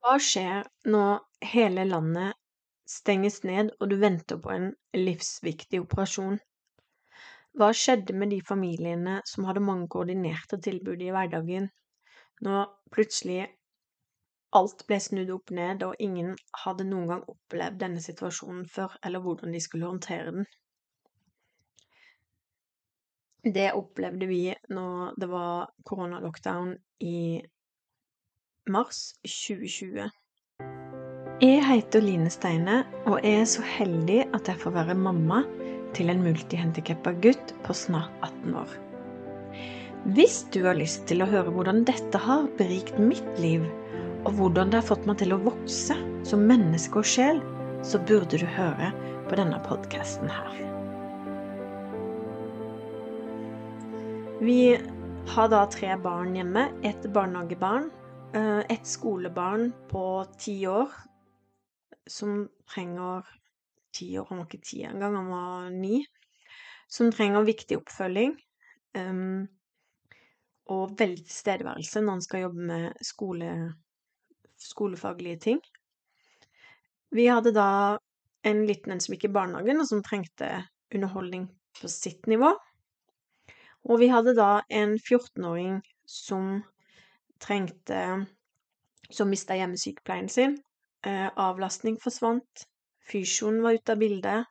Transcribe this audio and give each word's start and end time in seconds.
Hva 0.00 0.14
skjer 0.24 0.68
når 0.92 1.18
hele 1.52 1.82
landet 1.84 2.36
stenges 2.88 3.42
ned 3.44 3.72
og 3.78 3.90
du 3.90 3.98
venter 4.00 4.38
på 4.40 4.52
en 4.54 4.70
livsviktig 4.96 5.82
operasjon? 5.82 6.38
Hva 7.60 7.68
skjedde 7.76 8.14
med 8.16 8.32
de 8.32 8.38
familiene 8.50 9.18
som 9.28 9.44
hadde 9.48 9.62
mange 9.66 9.90
koordinerte 9.92 10.56
tilbud 10.64 11.02
i 11.04 11.10
hverdagen, 11.12 11.68
når 12.46 12.70
plutselig 12.94 13.42
alt 14.56 14.86
ble 14.88 14.98
snudd 15.04 15.34
opp 15.36 15.52
ned 15.54 15.84
og 15.86 16.00
ingen 16.08 16.32
hadde 16.64 16.88
noen 16.88 17.12
gang 17.12 17.26
opplevd 17.34 17.78
denne 17.84 18.00
situasjonen 18.02 18.64
før, 18.72 18.96
eller 19.04 19.22
hvordan 19.26 19.52
de 19.54 19.60
skulle 19.62 19.90
håndtere 19.90 20.32
den? 20.38 20.48
Det 23.44 23.68
opplevde 23.76 24.26
vi 24.32 24.42
når 24.72 25.14
det 25.20 25.28
var 25.30 25.70
koronalockdown 25.88 26.74
i 27.04 27.16
mars 28.70 29.10
2020. 29.26 30.10
Jeg 31.40 31.64
heter 31.64 32.04
Line 32.04 32.30
Steine, 32.30 32.82
og 33.08 33.18
jeg 33.24 33.40
er 33.40 33.48
så 33.48 33.64
heldig 33.64 34.20
at 34.36 34.48
jeg 34.50 34.60
får 34.60 34.74
være 34.76 34.96
mamma 34.98 35.42
til 35.96 36.12
en 36.12 36.22
multihandikappa 36.22 37.14
gutt 37.24 37.54
på 37.64 37.76
snart 37.76 38.12
18 38.22 38.56
år. 38.60 38.74
Hvis 40.16 40.42
du 40.54 40.62
har 40.64 40.78
lyst 40.78 41.06
til 41.10 41.24
å 41.24 41.28
høre 41.28 41.52
hvordan 41.52 41.82
dette 41.88 42.20
har 42.20 42.48
berikt 42.60 43.00
mitt 43.00 43.40
liv, 43.42 43.66
og 44.24 44.36
hvordan 44.36 44.70
det 44.70 44.80
har 44.80 44.88
fått 44.90 45.06
meg 45.08 45.18
til 45.20 45.34
å 45.34 45.40
vokse 45.42 45.96
som 46.28 46.46
menneske 46.48 47.00
og 47.00 47.08
sjel, 47.08 47.40
så 47.84 48.00
burde 48.08 48.40
du 48.40 48.46
høre 48.46 48.92
på 49.28 49.40
denne 49.40 49.60
podkasten 49.64 50.28
her. 50.28 50.60
Vi 54.40 54.60
har 55.34 55.48
da 55.52 55.66
tre 55.68 55.96
barn 56.00 56.36
hjemme. 56.36 56.68
Et 56.82 57.02
barnehagebarn, 57.12 57.90
eh, 57.90 57.99
et 58.34 58.86
skolebarn 58.86 59.70
på 59.90 60.04
ti 60.38 60.54
år 60.70 60.92
som 62.10 62.44
trenger 62.70 63.26
Ti 63.90 64.06
år, 64.20 64.28
han 64.30 64.44
ikke 64.44 64.62
ti 64.62 64.84
engang, 64.86 65.16
han 65.18 65.30
var 65.32 65.70
ni. 65.74 66.04
Som 66.90 67.10
trenger 67.14 67.46
viktig 67.46 67.80
oppfølging. 67.80 68.36
Um, 68.94 69.48
og 70.70 70.94
veldig 70.98 71.24
tilstedeværelse 71.26 72.02
når 72.02 72.16
han 72.16 72.22
skal 72.22 72.44
jobbe 72.44 72.66
med 72.70 73.04
skole, 73.06 73.50
skolefaglige 74.62 75.40
ting. 75.46 75.60
Vi 77.10 77.26
hadde 77.26 77.50
da 77.54 77.98
en 78.46 78.62
liten 78.68 78.94
en 78.94 79.02
som 79.02 79.14
gikk 79.14 79.26
i 79.26 79.34
barnehagen, 79.34 79.82
og 79.82 79.88
som 79.90 80.02
trengte 80.06 80.52
underholdning 80.94 81.48
på 81.80 81.90
sitt 81.90 82.30
nivå. 82.30 82.52
Og 83.90 83.98
vi 84.02 84.10
hadde 84.12 84.36
da 84.38 84.60
en 84.70 84.94
14-åring 85.00 85.80
som 86.06 86.60
trengte 87.40 88.26
Som 89.10 89.30
mista 89.32 89.56
hjemmesykepleien 89.58 90.28
sin. 90.30 90.52
Eh, 91.06 91.26
avlastning 91.34 91.96
forsvant. 91.98 92.66
Fysjoen 93.10 93.62
var 93.62 93.74
ute 93.74 93.92
av 93.92 93.98
bildet. 93.98 94.44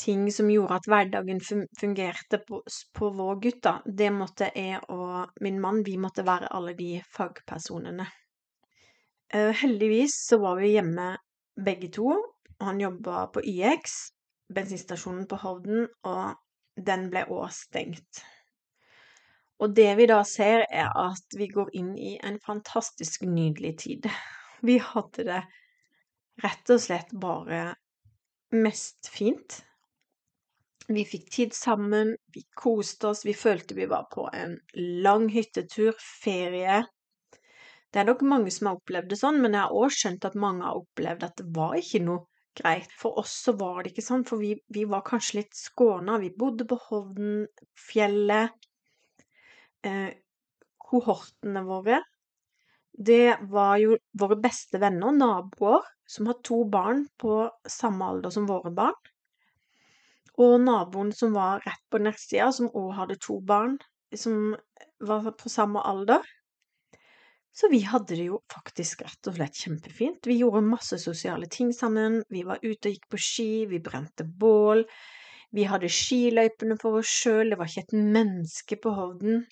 Ting 0.00 0.32
som 0.32 0.48
gjorde 0.50 0.78
at 0.80 0.88
hverdagen 0.88 1.40
fungerte 1.80 2.40
på, 2.48 2.62
på 2.98 3.10
vår 3.14 3.36
gutt, 3.44 3.60
da, 3.62 3.74
det 3.84 4.08
måtte 4.16 4.48
jeg 4.56 4.80
og 4.88 5.36
min 5.44 5.60
mann, 5.60 5.82
vi 5.86 5.98
måtte 6.00 6.24
være 6.26 6.48
alle 6.56 6.72
de 6.74 6.94
fagpersonene. 7.14 8.08
Eh, 9.34 9.52
heldigvis 9.62 10.16
så 10.26 10.40
var 10.42 10.56
vi 10.58 10.72
hjemme 10.72 11.12
begge 11.64 11.92
to. 11.94 12.16
Han 12.64 12.80
jobba 12.80 13.26
på 13.34 13.44
YX, 13.44 14.00
bensinstasjonen 14.54 15.28
på 15.28 15.38
Hovden, 15.44 15.86
og 16.02 16.34
den 16.86 17.10
ble 17.12 17.26
òg 17.28 17.52
stengt. 17.54 18.24
Og 19.60 19.74
det 19.76 19.90
vi 19.98 20.06
da 20.08 20.22
ser, 20.24 20.64
er 20.72 20.88
at 20.96 21.36
vi 21.36 21.50
går 21.52 21.72
inn 21.76 21.92
i 22.00 22.14
en 22.24 22.38
fantastisk 22.40 23.26
nydelig 23.28 23.76
tid. 23.84 24.08
Vi 24.66 24.76
hadde 24.76 25.24
det 25.24 25.40
rett 26.44 26.72
og 26.72 26.80
slett 26.82 27.12
bare 27.16 27.60
mest 28.52 29.08
fint. 29.08 29.62
Vi 30.90 31.04
fikk 31.08 31.30
tid 31.32 31.54
sammen, 31.56 32.16
vi 32.34 32.42
koste 32.58 33.12
oss, 33.12 33.22
vi 33.24 33.32
følte 33.32 33.76
vi 33.78 33.86
var 33.88 34.08
på 34.12 34.26
en 34.36 34.58
lang 35.04 35.28
hyttetur, 35.32 35.94
ferie. 35.96 36.82
Det 37.90 38.02
er 38.02 38.08
nok 38.10 38.24
mange 38.26 38.52
som 38.52 38.68
har 38.68 38.80
opplevd 38.80 39.12
det 39.12 39.20
sånn, 39.20 39.40
men 39.40 39.56
jeg 39.56 39.64
har 39.64 39.76
òg 39.80 39.94
skjønt 39.96 40.26
at 40.28 40.36
mange 40.44 40.66
har 40.66 40.80
opplevd 40.82 41.24
at 41.26 41.40
det 41.40 41.46
var 41.56 41.78
ikke 41.78 42.02
noe 42.04 42.26
greit. 42.58 42.90
For 43.00 43.16
oss 43.22 43.36
så 43.46 43.54
var 43.60 43.80
det 43.80 43.94
ikke 43.94 44.08
sånn, 44.10 44.26
for 44.28 44.42
vi, 44.42 44.56
vi 44.74 44.84
var 44.90 45.06
kanskje 45.06 45.40
litt 45.40 45.56
skåna. 45.56 46.18
Vi 46.20 46.34
bodde 46.36 46.66
på 46.68 46.78
Hovden, 46.88 47.46
fjellet 47.78 48.69
eh, 49.86 50.10
kohortene 50.80 51.62
våre, 51.66 52.00
det 52.92 53.38
var 53.52 53.78
jo 53.80 53.96
våre 54.18 54.36
beste 54.36 54.80
venner, 54.82 55.14
naboer, 55.14 55.86
som 56.10 56.26
har 56.26 56.40
to 56.44 56.64
barn 56.68 57.06
på 57.22 57.44
samme 57.70 58.08
alder 58.12 58.34
som 58.34 58.48
våre 58.50 58.72
barn. 58.74 58.98
Og 60.40 60.56
naboen 60.64 61.12
som 61.14 61.36
var 61.36 61.62
rett 61.64 61.84
på 61.92 62.00
nettsida, 62.02 62.50
som 62.52 62.70
òg 62.74 62.92
hadde 62.98 63.20
to 63.22 63.38
barn 63.46 63.78
som 64.16 64.56
var 64.98 65.30
på 65.38 65.48
samme 65.48 65.80
alder. 65.80 66.24
Så 67.52 67.68
vi 67.70 67.80
hadde 67.82 68.16
det 68.16 68.26
jo 68.28 68.40
faktisk 68.52 69.02
rett 69.02 69.28
og 69.28 69.36
slett 69.36 69.58
kjempefint. 69.58 70.26
Vi 70.26 70.38
gjorde 70.40 70.62
masse 70.64 70.98
sosiale 71.02 71.48
ting 71.50 71.72
sammen. 71.74 72.22
Vi 72.30 72.44
var 72.46 72.62
ute 72.62 72.88
og 72.88 72.94
gikk 72.94 73.08
på 73.10 73.20
ski, 73.20 73.50
vi 73.70 73.82
brente 73.82 74.24
bål. 74.24 74.84
Vi 75.50 75.66
hadde 75.66 75.90
skiløypene 75.90 76.76
for 76.78 77.00
oss 77.00 77.10
sjøl, 77.10 77.50
det 77.50 77.58
var 77.58 77.70
ikke 77.70 77.88
et 77.88 77.96
menneske 77.98 78.78
på 78.78 78.92
Hovden. 78.94 79.42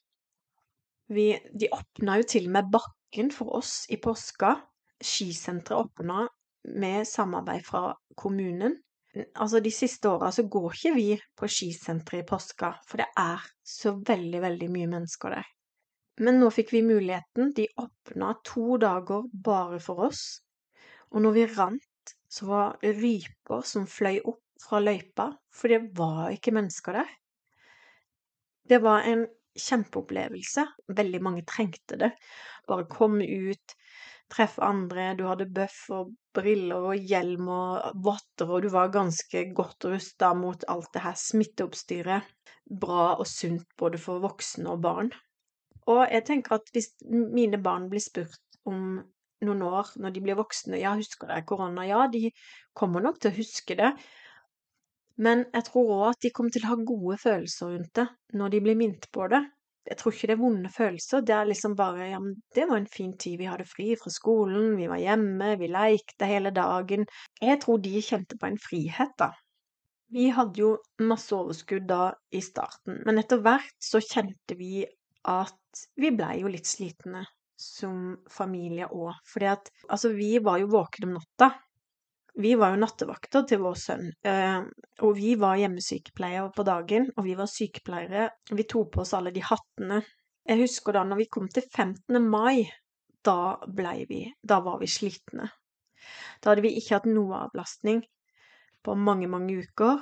Vi, 1.08 1.30
de 1.60 1.70
åpna 1.72 2.18
jo 2.20 2.26
til 2.28 2.48
og 2.48 2.54
med 2.58 2.72
bakken 2.72 3.30
for 3.32 3.58
oss 3.60 3.86
i 3.88 3.96
påska. 4.02 4.54
Skisenteret 5.00 5.86
åpna 5.86 6.26
med 6.78 7.06
samarbeid 7.08 7.64
fra 7.64 7.92
kommunen. 8.18 8.76
Altså, 9.34 9.60
de 9.64 9.70
siste 9.72 10.10
åra 10.10 10.30
så 10.34 10.44
går 10.50 10.74
ikke 10.74 10.94
vi 10.94 11.06
på 11.38 11.48
skisenteret 11.48 12.24
i 12.24 12.28
påska, 12.28 12.74
for 12.86 13.00
det 13.00 13.08
er 13.18 13.46
så 13.64 13.94
veldig, 13.96 14.42
veldig 14.44 14.68
mye 14.74 14.90
mennesker 14.90 15.38
der. 15.38 15.48
Men 16.20 16.40
nå 16.42 16.50
fikk 16.50 16.74
vi 16.74 16.82
muligheten. 16.82 17.52
De 17.54 17.68
åpna 17.78 18.34
to 18.46 18.76
dager 18.82 19.30
bare 19.32 19.78
for 19.82 20.08
oss. 20.08 20.42
Og 21.14 21.22
når 21.24 21.36
vi 21.36 21.46
rant, 21.54 22.14
så 22.28 22.48
var 22.50 22.76
ryper 22.82 23.64
som 23.64 23.86
fløy 23.88 24.18
opp 24.24 24.42
fra 24.60 24.80
løypa, 24.82 25.30
for 25.54 25.70
det 25.70 25.94
var 25.96 26.34
ikke 26.34 26.52
mennesker 26.56 26.98
der. 26.98 27.10
Det 28.68 28.82
var 28.84 29.06
en 29.08 29.24
kjempeopplevelse. 29.62 30.64
Veldig 30.98 31.20
mange 31.24 31.44
trengte 31.48 31.98
det. 32.00 32.12
Bare 32.68 32.86
kom 32.90 33.18
ut, 33.20 33.74
treff 34.32 34.58
andre. 34.64 35.12
Du 35.18 35.24
hadde 35.28 35.48
bøff 35.54 35.78
og 35.94 36.12
briller 36.36 36.90
og 36.92 37.08
hjelm 37.10 37.48
og 37.52 38.02
votter, 38.04 38.48
og 38.48 38.64
du 38.64 38.70
var 38.72 38.92
ganske 38.94 39.44
godt 39.56 39.88
rusta 39.90 40.32
mot 40.36 40.66
alt 40.68 40.92
det 40.94 41.04
her 41.04 41.16
smitteoppstyret. 41.18 42.28
Bra 42.68 43.14
og 43.16 43.26
sunt 43.28 43.66
både 43.80 44.00
for 44.02 44.22
voksne 44.24 44.74
og 44.74 44.82
barn. 44.84 45.12
Og 45.88 46.02
jeg 46.12 46.26
tenker 46.28 46.58
at 46.58 46.68
hvis 46.74 46.90
mine 47.08 47.60
barn 47.64 47.88
blir 47.88 48.02
spurt 48.04 48.60
om 48.68 48.98
noen 49.46 49.62
år, 49.64 49.94
når 50.02 50.12
de 50.14 50.22
blir 50.24 50.36
voksne, 50.36 50.80
ja, 50.80 50.92
husker 50.98 51.30
dere 51.30 51.46
korona? 51.48 51.86
Ja, 51.88 52.06
de 52.12 52.28
kommer 52.76 53.04
nok 53.04 53.20
til 53.22 53.32
å 53.32 53.38
huske 53.38 53.76
det. 53.78 53.94
Men 55.24 55.44
jeg 55.50 55.66
tror 55.66 55.92
òg 55.96 56.08
at 56.12 56.24
de 56.24 56.32
kommer 56.34 56.54
til 56.54 56.66
å 56.66 56.72
ha 56.72 56.82
gode 56.88 57.16
følelser 57.22 57.72
rundt 57.74 57.94
det 57.98 58.06
når 58.38 58.52
de 58.54 58.60
blir 58.66 58.78
minnet 58.78 59.08
på 59.14 59.26
det. 59.32 59.42
Jeg 59.88 59.96
tror 59.98 60.12
ikke 60.12 60.28
det 60.28 60.34
er 60.34 60.40
vonde 60.42 60.70
følelser, 60.72 61.22
det 61.24 61.32
er 61.32 61.46
liksom 61.48 61.74
bare 61.78 62.10
ja, 62.10 62.18
men 62.20 62.34
det 62.54 62.66
var 62.68 62.76
en 62.76 62.90
fin 62.92 63.14
tid, 63.16 63.38
vi 63.40 63.46
hadde 63.48 63.64
fri 63.64 63.94
fra 63.96 64.12
skolen, 64.12 64.74
vi 64.76 64.88
var 64.90 65.00
hjemme, 65.00 65.54
vi 65.56 65.70
leikte 65.72 66.28
hele 66.28 66.52
dagen. 66.52 67.06
Jeg 67.40 67.60
tror 67.62 67.80
de 67.80 68.02
kjente 68.04 68.36
på 68.36 68.50
en 68.50 68.60
frihet, 68.60 69.14
da. 69.16 69.30
Vi 70.12 70.28
hadde 70.32 70.60
jo 70.60 70.74
masse 71.08 71.32
overskudd 71.36 71.88
da 71.88 72.10
i 72.32 72.42
starten, 72.44 73.00
men 73.08 73.20
etter 73.20 73.40
hvert 73.44 73.74
så 73.84 74.00
kjente 74.04 74.56
vi 74.60 74.84
at 75.28 75.82
vi 76.00 76.12
blei 76.16 76.38
jo 76.42 76.52
litt 76.52 76.68
slitne 76.68 77.24
som 77.58 78.14
familie 78.30 78.86
òg, 78.92 79.16
fordi 79.28 79.48
at 79.50 79.72
altså, 79.88 80.12
vi 80.14 80.36
var 80.44 80.60
jo 80.62 80.70
våkne 80.72 81.08
om 81.08 81.16
natta. 81.16 81.50
Vi 82.38 82.52
var 82.54 82.70
jo 82.70 82.78
nattevakter 82.78 83.46
til 83.50 83.58
vår 83.64 83.78
sønn, 83.82 84.10
eh, 84.30 84.60
og 85.02 85.16
vi 85.16 85.32
var 85.40 85.58
hjemmesykepleiere 85.58 86.52
på 86.54 86.64
dagen, 86.66 87.08
og 87.16 87.24
vi 87.26 87.34
var 87.38 87.50
sykepleiere. 87.50 88.28
Vi 88.54 88.66
tok 88.70 88.92
på 88.94 89.02
oss 89.02 89.14
alle 89.18 89.32
de 89.34 89.42
hattene. 89.42 90.04
Jeg 90.46 90.62
husker 90.62 90.94
da 90.94 91.02
når 91.04 91.24
vi 91.24 91.26
kom 91.34 91.48
til 91.50 91.66
15. 91.66 92.20
mai, 92.22 92.68
da 93.26 93.58
blei 93.66 94.04
vi 94.08 94.20
Da 94.46 94.60
var 94.62 94.78
vi 94.78 94.86
slitne. 94.86 95.48
Da 96.40 96.52
hadde 96.52 96.62
vi 96.62 96.76
ikke 96.78 97.00
hatt 97.00 97.10
noe 97.10 97.42
avlastning 97.48 98.04
på 98.86 98.94
mange, 98.94 99.26
mange 99.26 99.58
uker. 99.58 99.98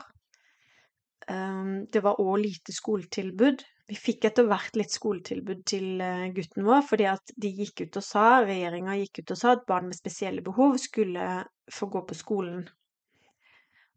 Ehm, 1.33 1.87
det 1.91 2.05
var 2.05 2.21
òg 2.21 2.37
lite 2.45 2.75
skoletilbud. 2.77 3.65
Vi 3.89 3.97
fikk 3.97 4.29
etter 4.29 4.47
hvert 4.47 4.77
litt 4.77 4.93
skoletilbud 4.93 5.65
til 5.65 6.01
eh, 6.05 6.29
gutten 6.37 6.67
vår, 6.67 6.85
fordi 6.85 7.09
at 7.11 7.33
de 7.35 7.51
gikk 7.63 7.87
ut 7.87 7.97
og 7.97 8.05
sa, 8.05 8.27
regjeringa 8.45 9.01
gikk 9.01 9.23
ut 9.23 9.33
og 9.35 9.41
sa 9.41 9.57
at 9.57 9.67
barn 9.67 9.89
med 9.89 9.99
spesielle 9.99 10.45
behov 10.45 10.77
skulle 10.83 11.47
få 11.73 11.89
gå 11.93 12.03
på 12.09 12.15
skolen. 12.15 12.67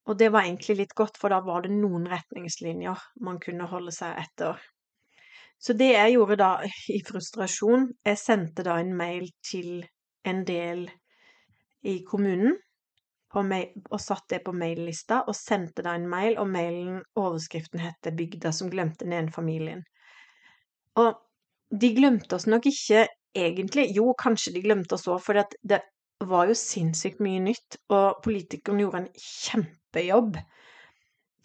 Og 0.10 0.18
det 0.18 0.32
var 0.34 0.48
egentlig 0.48 0.76
litt 0.80 0.96
godt, 0.98 1.20
for 1.22 1.30
da 1.30 1.42
var 1.46 1.66
det 1.66 1.74
noen 1.76 2.08
retningslinjer 2.10 3.04
man 3.26 3.38
kunne 3.44 3.68
holde 3.70 3.94
seg 3.94 4.18
etter. 4.18 4.58
Så 5.60 5.76
det 5.78 5.92
jeg 5.92 6.16
gjorde 6.16 6.40
da, 6.40 6.54
i 6.90 7.02
frustrasjon, 7.06 7.90
jeg 8.08 8.18
sendte 8.18 8.66
da 8.66 8.80
en 8.80 8.96
mail 8.98 9.28
til 9.46 9.84
en 10.26 10.42
del 10.48 10.88
i 11.86 12.00
kommunen 12.08 12.58
mail, 13.38 13.70
og 13.92 14.02
satte 14.02 14.38
det 14.38 14.44
på 14.46 14.54
maillista 14.58 15.22
og 15.28 15.36
sendte 15.38 15.84
da 15.86 15.94
en 15.96 16.08
mail, 16.10 16.38
og 16.40 16.50
mailen, 16.50 17.02
overskriften 17.16 17.80
het 17.80 18.02
'Bygda 18.02 18.52
som 18.52 18.70
glemte 18.70 19.06
den 19.06 19.14
ene 19.14 19.32
familien'. 19.32 19.84
Og 20.96 21.14
de 21.82 21.96
glemte 21.96 22.36
oss 22.36 22.48
nok 22.48 22.66
ikke 22.66 23.08
egentlig, 23.36 23.96
jo, 23.96 24.14
kanskje 24.14 24.54
de 24.54 24.62
glemte 24.62 24.94
oss 24.94 25.08
òg, 25.08 25.22
for 25.22 25.34
det 25.34 25.82
var 26.28 26.50
jo 26.50 26.56
sinnssykt 26.58 27.22
mye 27.24 27.40
nytt, 27.44 27.80
og 27.96 28.20
politikerne 28.26 28.84
gjorde 28.84 29.04
en 29.04 29.12
kjempejobb. 29.24 30.40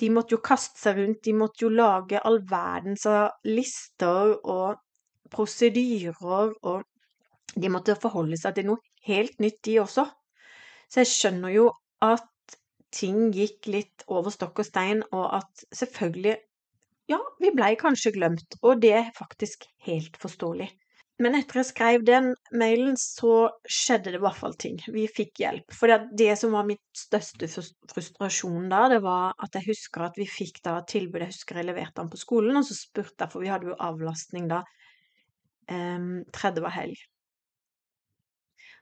De 0.00 0.08
måtte 0.10 0.34
jo 0.34 0.42
kaste 0.42 0.80
seg 0.80 0.98
rundt, 0.98 1.22
de 1.22 1.34
måtte 1.38 1.62
jo 1.62 1.70
lage 1.70 2.18
all 2.18 2.40
verdens 2.50 3.06
lister 3.46 4.34
og 4.42 4.80
prosedyrer, 5.30 6.54
og 6.66 6.82
de 7.54 7.70
måtte 7.70 7.94
forholde 8.02 8.38
seg 8.40 8.56
til 8.56 8.70
noe 8.72 8.82
helt 9.06 9.38
nytt, 9.42 9.60
de 9.66 9.78
også. 9.84 10.08
Så 10.90 11.04
jeg 11.04 11.12
skjønner 11.12 11.54
jo 11.54 11.68
at 12.02 12.56
ting 12.94 13.30
gikk 13.34 13.68
litt 13.70 14.04
over 14.10 14.34
stokk 14.34 14.62
og 14.62 14.68
stein, 14.68 15.06
og 15.12 15.30
at 15.40 15.68
selvfølgelig 15.74 16.36
Ja, 17.12 17.18
vi 17.36 17.50
blei 17.52 17.74
kanskje 17.76 18.14
glemt, 18.14 18.54
og 18.64 18.78
det 18.80 18.92
er 18.96 19.10
faktisk 19.12 19.66
helt 19.84 20.14
forståelig. 20.16 20.70
Men 21.22 21.36
etter 21.38 21.60
jeg 21.60 21.68
skrev 21.68 22.04
den 22.06 22.32
mailen, 22.58 22.96
så 22.98 23.46
skjedde 23.70 24.10
det 24.10 24.18
i 24.18 24.22
hvert 24.24 24.38
fall 24.38 24.56
ting. 24.58 24.80
Vi 24.90 25.04
fikk 25.06 25.38
hjelp. 25.44 25.74
For 25.74 25.90
det, 25.90 26.08
det 26.18 26.32
som 26.40 26.56
var 26.56 26.66
mitt 26.66 26.82
største 26.98 27.46
frustrasjon 27.92 28.66
da, 28.72 28.88
det 28.90 28.98
var 29.04 29.36
at 29.44 29.54
jeg 29.54 29.68
husker 29.68 30.08
at 30.08 30.18
vi 30.18 30.26
fikk 30.26 30.58
da 30.66 30.80
tilbud 30.90 31.22
Jeg 31.22 31.30
husker 31.30 31.60
jeg 31.60 31.68
leverte 31.68 32.00
den 32.00 32.10
på 32.10 32.18
skolen, 32.18 32.58
og 32.58 32.66
så 32.66 32.74
spurte 32.74 33.14
jeg, 33.26 33.30
for 33.30 33.44
vi 33.44 33.52
hadde 33.52 33.70
jo 33.70 33.78
avlastning 33.78 34.48
da 34.50 34.64
um, 35.70 36.24
tredje 36.34 36.64
var 36.66 36.74
helg. 36.80 37.06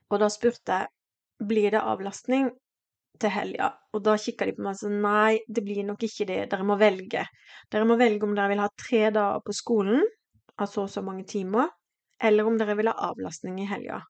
Og 0.09 0.21
da 0.25 0.31
spurte 0.33 0.81
jeg 0.81 1.49
blir 1.53 1.69
det 1.75 1.85
avlastning 1.85 2.49
til 3.21 3.35
helga? 3.35 3.75
Og 3.93 4.07
da 4.09 4.17
kikka 4.17 4.49
de 4.49 4.57
på 4.57 4.65
meg 4.65 4.73
og 4.73 4.81
sa 4.81 4.89
nei, 4.89 5.37
det 5.53 5.67
blir 5.69 5.85
nok 5.85 6.09
ikke 6.09 6.31
det, 6.33 6.41
dere 6.49 6.65
må 6.65 6.81
velge. 6.81 7.27
Dere 7.69 7.89
må 7.89 8.01
velge 8.01 8.25
om 8.25 8.33
dere 8.39 8.55
vil 8.55 8.65
ha 8.65 8.73
tre 8.73 9.05
dager 9.13 9.45
på 9.45 9.57
skolen, 9.61 10.01
av 10.57 10.69
så 10.73 10.87
og 10.87 10.93
så 10.93 11.05
mange 11.05 11.25
timer, 11.29 11.69
eller 12.23 12.49
om 12.49 12.59
dere 12.61 12.77
vil 12.79 12.91
ha 12.91 13.11
avlastning 13.11 13.61
i 13.63 13.69
helga. 13.71 14.03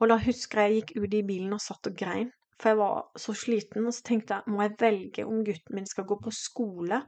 Og 0.00 0.08
da 0.12 0.16
husker 0.22 0.62
jeg 0.62 0.72
jeg 0.72 0.80
gikk 0.80 0.92
ut 1.02 1.16
i 1.18 1.26
bilen 1.28 1.56
og 1.56 1.62
satt 1.64 1.90
og 1.90 1.96
grein, 1.98 2.30
for 2.60 2.72
jeg 2.72 2.80
var 2.80 3.20
så 3.20 3.34
sliten, 3.36 3.86
og 3.88 3.96
så 3.96 4.04
tenkte 4.06 4.38
jeg 4.38 4.54
må 4.54 4.62
jeg 4.64 4.78
velge 4.80 5.26
om 5.26 5.44
gutten 5.44 5.76
min 5.76 5.88
skal 5.88 6.06
gå 6.08 6.18
på 6.24 6.32
skole, 6.34 7.02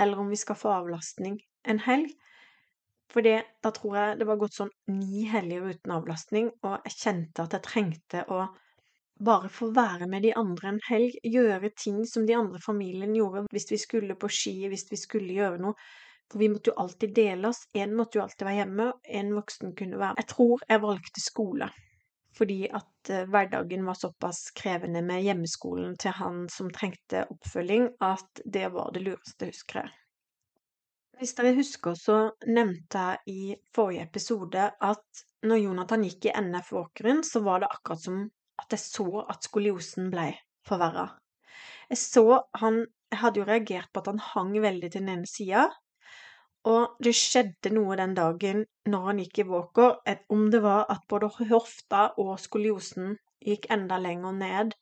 eller 0.00 0.22
om 0.22 0.30
vi 0.32 0.38
skal 0.40 0.58
få 0.58 0.72
avlastning 0.80 1.38
en 1.68 1.82
helg? 1.86 2.10
For 3.12 3.24
da 3.26 3.70
tror 3.76 3.96
jeg 3.98 4.18
det 4.22 4.26
var 4.28 4.38
gått 4.40 4.56
sånn 4.56 4.72
ni 4.88 5.26
helger 5.28 5.68
uten 5.68 5.92
avlastning, 5.94 6.50
og 6.64 6.86
jeg 6.88 6.98
kjente 6.98 7.44
at 7.44 7.56
jeg 7.58 7.66
trengte 7.66 8.24
å 8.32 8.46
bare 9.22 9.50
få 9.52 9.68
være 9.76 10.08
med 10.10 10.24
de 10.26 10.32
andre 10.38 10.72
en 10.72 10.80
helg, 10.88 11.18
gjøre 11.22 11.70
ting 11.78 12.00
som 12.08 12.24
de 12.26 12.34
andre 12.34 12.58
familiene 12.64 13.18
gjorde 13.20 13.44
hvis 13.52 13.68
vi 13.70 13.78
skulle 13.78 14.16
på 14.18 14.30
ski, 14.32 14.54
hvis 14.72 14.88
vi 14.90 14.98
skulle 14.98 15.36
gjøre 15.36 15.60
noe. 15.62 15.76
For 16.32 16.40
vi 16.40 16.48
måtte 16.48 16.72
jo 16.72 16.80
alltid 16.80 17.14
dele 17.14 17.48
oss. 17.48 17.66
Én 17.76 17.92
måtte 17.96 18.18
jo 18.18 18.24
alltid 18.24 18.46
være 18.48 18.60
hjemme, 18.62 18.90
en 19.20 19.32
voksen 19.36 19.74
kunne 19.76 19.98
være 20.00 20.22
Jeg 20.22 20.28
tror 20.32 20.62
jeg 20.68 20.82
valgte 20.84 21.24
skole. 21.24 21.68
Fordi 22.32 22.60
at 22.72 23.10
uh, 23.12 23.26
hverdagen 23.28 23.84
var 23.84 23.98
såpass 24.00 24.46
krevende 24.56 25.02
med 25.04 25.26
hjemmeskolen 25.26 25.98
til 26.00 26.14
han 26.16 26.46
som 26.48 26.70
trengte 26.72 27.26
oppfølging, 27.34 27.90
at 28.00 28.40
det 28.44 28.70
var 28.72 28.94
det 28.94 29.04
lureste, 29.04 29.50
husker 29.52 29.82
jeg. 29.82 29.92
Hvis 31.20 31.36
dere 31.36 31.52
husker, 31.54 31.94
så 31.94 32.16
nevnte 32.48 33.02
jeg 33.04 33.34
i 33.34 33.56
forrige 33.76 34.08
episode 34.08 34.70
at 34.72 35.24
når 35.44 35.60
Jonathan 35.66 36.06
gikk 36.08 36.30
i 36.30 36.32
NF 36.40 36.72
Walkeren, 36.72 37.20
så 37.26 37.44
var 37.44 37.60
det 37.60 37.68
akkurat 37.68 38.00
som 38.06 38.24
at 38.62 38.72
jeg 38.72 38.80
så 38.80 39.26
at 39.28 39.44
skoliosen 39.44 40.08
ble 40.10 40.30
forverra. 40.66 41.10
Jeg 41.90 42.00
så 42.00 42.26
han 42.62 42.84
Jeg 43.12 43.20
hadde 43.20 43.42
jo 43.42 43.44
reagert 43.44 43.90
på 43.92 44.00
at 44.00 44.06
han 44.08 44.20
hang 44.24 44.52
veldig 44.64 44.88
til 44.88 45.02
den 45.02 45.10
ene 45.12 45.28
sida, 45.28 45.66
og 46.68 46.98
det 47.02 47.14
skjedde 47.18 47.72
noe 47.74 47.96
den 47.98 48.14
dagen 48.14 48.62
når 48.90 49.06
han 49.08 49.20
gikk 49.22 49.42
i 49.42 49.48
walker, 49.48 49.98
om 50.30 50.46
det 50.52 50.62
var 50.62 50.86
at 50.92 51.02
både 51.10 51.30
hofta 51.50 52.12
og 52.22 52.36
skoliosen 52.40 53.16
gikk 53.42 53.66
enda 53.74 53.98
lenger 53.98 54.36
ned, 54.38 54.76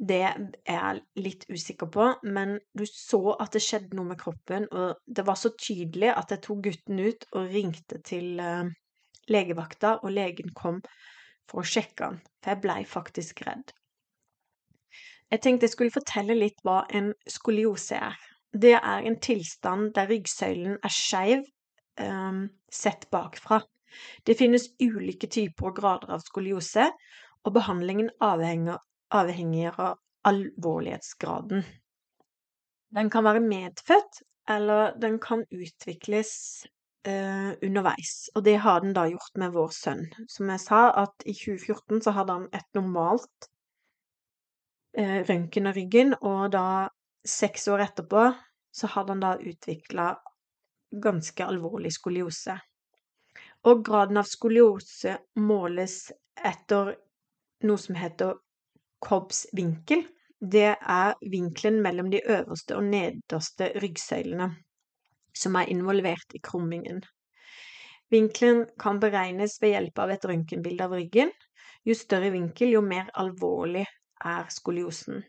det 0.00 0.20
er 0.24 0.36
jeg 0.64 1.00
litt 1.20 1.42
usikker 1.50 1.90
på, 1.92 2.06
men 2.22 2.54
du 2.72 2.86
så 2.88 3.34
at 3.36 3.52
det 3.52 3.60
skjedde 3.64 3.98
noe 3.98 4.12
med 4.12 4.20
kroppen, 4.20 4.68
og 4.72 5.02
det 5.04 5.26
var 5.26 5.36
så 5.36 5.50
tydelig 5.60 6.14
at 6.14 6.32
jeg 6.32 6.42
tok 6.46 6.62
gutten 6.64 7.02
ut 7.02 7.26
og 7.34 7.50
ringte 7.52 8.00
til 8.06 8.40
uh, 8.40 8.70
legevakta, 9.28 9.98
og 10.00 10.14
legen 10.16 10.54
kom 10.56 10.80
for 11.50 11.60
å 11.60 11.68
sjekke 11.68 12.06
han, 12.06 12.18
for 12.40 12.54
jeg 12.54 12.62
blei 12.64 12.80
faktisk 12.88 13.44
redd. 13.44 13.74
Jeg 15.30 15.44
tenkte 15.44 15.68
jeg 15.68 15.74
skulle 15.74 15.94
fortelle 15.94 16.38
litt 16.38 16.64
hva 16.66 16.80
en 16.96 17.12
skoliose 17.28 18.00
er. 18.00 18.16
Det 18.52 18.72
er 18.74 19.06
en 19.06 19.20
tilstand 19.22 19.92
der 19.94 20.08
ryggsøylen 20.10 20.78
er 20.82 20.92
skeiv 20.92 21.44
um, 22.00 22.48
sett 22.72 23.06
bakfra. 23.10 23.60
Det 24.26 24.36
finnes 24.38 24.68
ulike 24.82 25.26
typer 25.30 25.70
og 25.70 25.76
grader 25.76 26.14
av 26.14 26.24
skoliose, 26.24 26.88
og 27.44 27.54
behandlingen 27.54 28.10
avhenger, 28.20 28.78
avhenger 29.10 29.78
av 29.80 30.00
alvorlighetsgraden. 30.28 31.64
Den 32.94 33.10
kan 33.10 33.24
være 33.24 33.40
medfødt, 33.40 34.22
eller 34.50 34.94
den 35.00 35.18
kan 35.22 35.44
utvikles 35.54 36.32
uh, 37.06 37.54
underveis, 37.62 38.30
og 38.34 38.44
det 38.44 38.58
har 38.58 38.82
den 38.82 38.94
da 38.94 39.06
gjort 39.10 39.38
med 39.38 39.54
vår 39.54 39.70
sønn. 39.74 40.06
Som 40.28 40.50
jeg 40.50 40.62
sa, 40.66 40.82
at 41.06 41.26
i 41.26 41.34
2014 41.38 42.02
så 42.02 42.14
hadde 42.18 42.38
han 42.38 42.48
et 42.54 42.66
normalt 42.74 43.50
uh, 44.98 45.20
røntgen 45.30 45.70
av 45.70 45.78
ryggen, 45.78 46.16
og 46.20 46.50
da 46.54 46.66
seks 47.26 47.68
år 47.68 47.84
etterpå 47.86 48.32
så 48.72 48.86
hadde 48.86 49.12
han 49.12 49.22
da 49.24 49.34
utvikla 49.38 50.08
ganske 51.02 51.46
alvorlig 51.46 51.92
skoliose. 51.94 52.56
Og 53.68 53.84
graden 53.84 54.20
av 54.20 54.28
skoliose 54.28 55.18
måles 55.36 56.12
etter 56.36 56.94
noe 57.68 57.80
som 57.80 57.98
heter 57.98 58.38
Cobbs 59.04 59.46
vinkel. 59.56 60.06
Det 60.40 60.72
er 60.72 61.14
vinkelen 61.20 61.82
mellom 61.84 62.08
de 62.12 62.22
øverste 62.24 62.76
og 62.78 62.86
nederste 62.88 63.72
ryggsøylene 63.82 64.48
som 65.36 65.56
er 65.60 65.68
involvert 65.72 66.34
i 66.34 66.40
krummingen. 66.42 67.02
Vinkelen 68.10 68.64
kan 68.80 68.98
beregnes 69.00 69.58
ved 69.62 69.74
hjelp 69.76 70.00
av 70.02 70.10
et 70.10 70.24
røntgenbilde 70.26 70.88
av 70.88 70.96
ryggen. 70.96 71.30
Jo 71.86 71.94
større 71.94 72.32
vinkel, 72.34 72.72
jo 72.74 72.80
mer 72.82 73.12
alvorlig 73.20 73.84
er 74.24 74.48
skoliosen. 74.52 75.22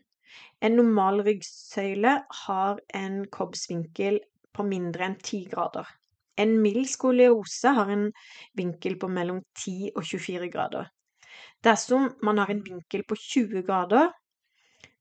En 0.62 0.76
normal 0.78 1.24
ryggsøyle 1.26 2.12
har 2.44 2.80
en 2.94 3.24
kobbsvinkel 3.34 4.20
på 4.54 4.66
mindre 4.68 5.08
enn 5.08 5.18
10 5.18 5.44
grader. 5.50 5.88
En 6.38 6.54
mild 6.62 6.86
skoliose 6.88 7.72
har 7.76 7.90
en 7.92 8.08
vinkel 8.56 8.96
på 9.00 9.10
mellom 9.10 9.42
10 9.58 9.92
og 9.96 10.04
24 10.06 10.48
grader. 10.52 10.86
Dersom 11.64 12.12
man 12.22 12.38
har 12.38 12.50
en 12.52 12.62
vinkel 12.64 13.04
på 13.08 13.18
20 13.18 13.64
grader, 13.66 14.10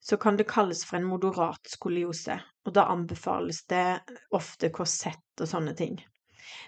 så 0.02 0.18
kan 0.18 0.38
det 0.38 0.50
kalles 0.50 0.82
for 0.86 0.98
en 0.98 1.06
moderat 1.06 1.70
skoliose, 1.70 2.40
og 2.66 2.74
da 2.74 2.88
anbefales 2.90 3.64
det 3.70 4.02
ofte 4.34 4.72
korsett 4.74 5.44
og 5.44 5.50
sånne 5.50 5.76
ting. 5.78 6.00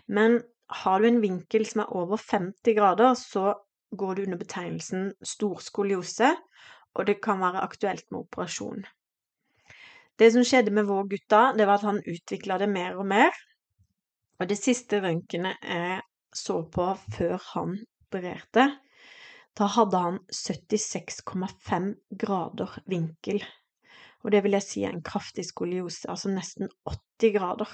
Men 0.07 0.39
har 0.83 1.01
du 1.01 1.09
en 1.09 1.21
vinkel 1.21 1.65
som 1.65 1.83
er 1.83 1.95
over 1.97 2.21
50 2.21 2.77
grader, 2.77 3.17
så 3.17 3.53
går 3.97 4.15
det 4.15 4.27
under 4.27 4.41
betegnelsen 4.41 5.11
stor 5.25 5.61
skoliose, 5.61 6.29
og 6.93 7.07
det 7.09 7.19
kan 7.23 7.41
være 7.41 7.63
aktuelt 7.65 8.05
med 8.11 8.25
operasjon. 8.25 8.83
Det 10.19 10.29
som 10.33 10.45
skjedde 10.45 10.73
med 10.75 10.85
vår 10.85 11.07
gutt 11.09 11.25
da, 11.31 11.43
det 11.57 11.65
var 11.65 11.81
at 11.81 11.87
han 11.87 12.03
utvikla 12.05 12.59
det 12.61 12.69
mer 12.69 12.99
og 13.01 13.07
mer. 13.09 13.33
Og 14.39 14.49
det 14.49 14.59
siste 14.59 14.99
røntgenet 15.01 15.61
jeg 15.65 16.01
så 16.33 16.59
på 16.73 16.85
før 17.15 17.37
han 17.53 17.77
opererte, 18.05 18.67
da 19.53 19.69
hadde 19.69 19.99
han 20.01 20.19
76,5 20.33 21.89
grader 22.23 22.77
vinkel. 22.89 23.41
Og 24.23 24.31
det 24.33 24.41
vil 24.45 24.55
jeg 24.57 24.65
si 24.65 24.83
er 24.85 24.93
en 24.95 25.05
kraftig 25.05 25.45
skoliose, 25.45 26.07
altså 26.09 26.31
nesten 26.33 26.71
80 26.89 27.33
grader. 27.37 27.73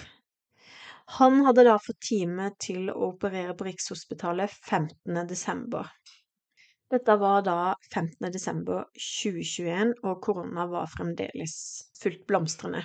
Han 1.20 1.42
hadde 1.46 1.66
da 1.66 1.78
fått 1.82 2.02
time 2.06 2.52
til 2.62 2.92
å 2.92 3.12
operere 3.14 3.56
på 3.58 3.66
Rikshospitalet 3.66 4.52
15. 4.52 5.24
desember. 5.30 5.88
Dette 6.90 7.16
var 7.22 7.44
da 7.46 7.76
15. 7.94 8.32
desember 8.34 8.88
2021, 8.98 9.92
og 10.02 10.22
korona 10.26 10.64
var 10.72 10.90
fremdeles 10.90 11.54
fullt 12.02 12.24
blomstrende. 12.26 12.82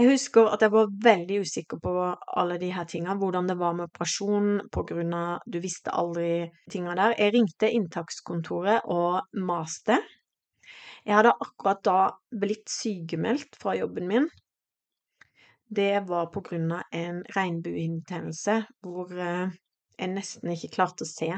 Jeg 0.00 0.08
husker 0.08 0.48
at 0.50 0.64
jeg 0.64 0.72
var 0.72 0.88
veldig 1.04 1.36
usikker 1.44 1.78
på 1.84 1.92
alle 2.40 2.56
de 2.58 2.72
her 2.74 2.88
tinga, 2.90 3.14
hvordan 3.20 3.46
det 3.46 3.56
var 3.60 3.76
med 3.78 3.86
operasjon 3.86 4.64
på 4.74 4.82
grunn 4.88 5.14
av 5.14 5.44
du 5.46 5.60
visste 5.62 5.94
aldri 5.94 6.48
tinga 6.72 6.96
der. 6.98 7.14
Jeg 7.20 7.34
ringte 7.36 7.70
inntakskontoret 7.70 8.88
og 8.90 9.20
maste. 9.36 10.00
Jeg 11.06 11.18
hadde 11.20 11.36
akkurat 11.44 11.84
da 11.86 11.98
blitt 12.34 12.66
sykemeldt 12.72 13.60
fra 13.62 13.76
jobben 13.78 14.10
min. 14.10 14.28
Det 15.70 16.02
var 16.08 16.32
på 16.34 16.42
grunn 16.50 16.72
av 16.80 16.98
en 16.98 17.22
regnbuehinnetennelse 17.36 18.58
hvor 18.82 19.14
eh, 19.14 19.54
jeg 20.00 20.14
nesten 20.16 20.56
ikke 20.56 20.74
klarte 20.80 21.06
å 21.06 21.12
se 21.12 21.30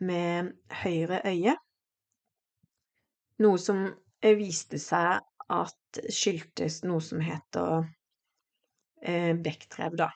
med 0.00 0.54
høyre 0.82 1.20
øye. 1.28 1.56
Noe 3.40 3.60
som 3.60 3.84
eh, 3.88 4.36
viste 4.38 4.80
seg 4.80 5.20
at 5.50 6.00
skyldtes 6.12 6.82
noe 6.86 7.02
som 7.02 7.22
heter 7.24 7.84
eh, 9.02 9.34
bekkdrev, 9.36 9.96
da. 9.98 10.10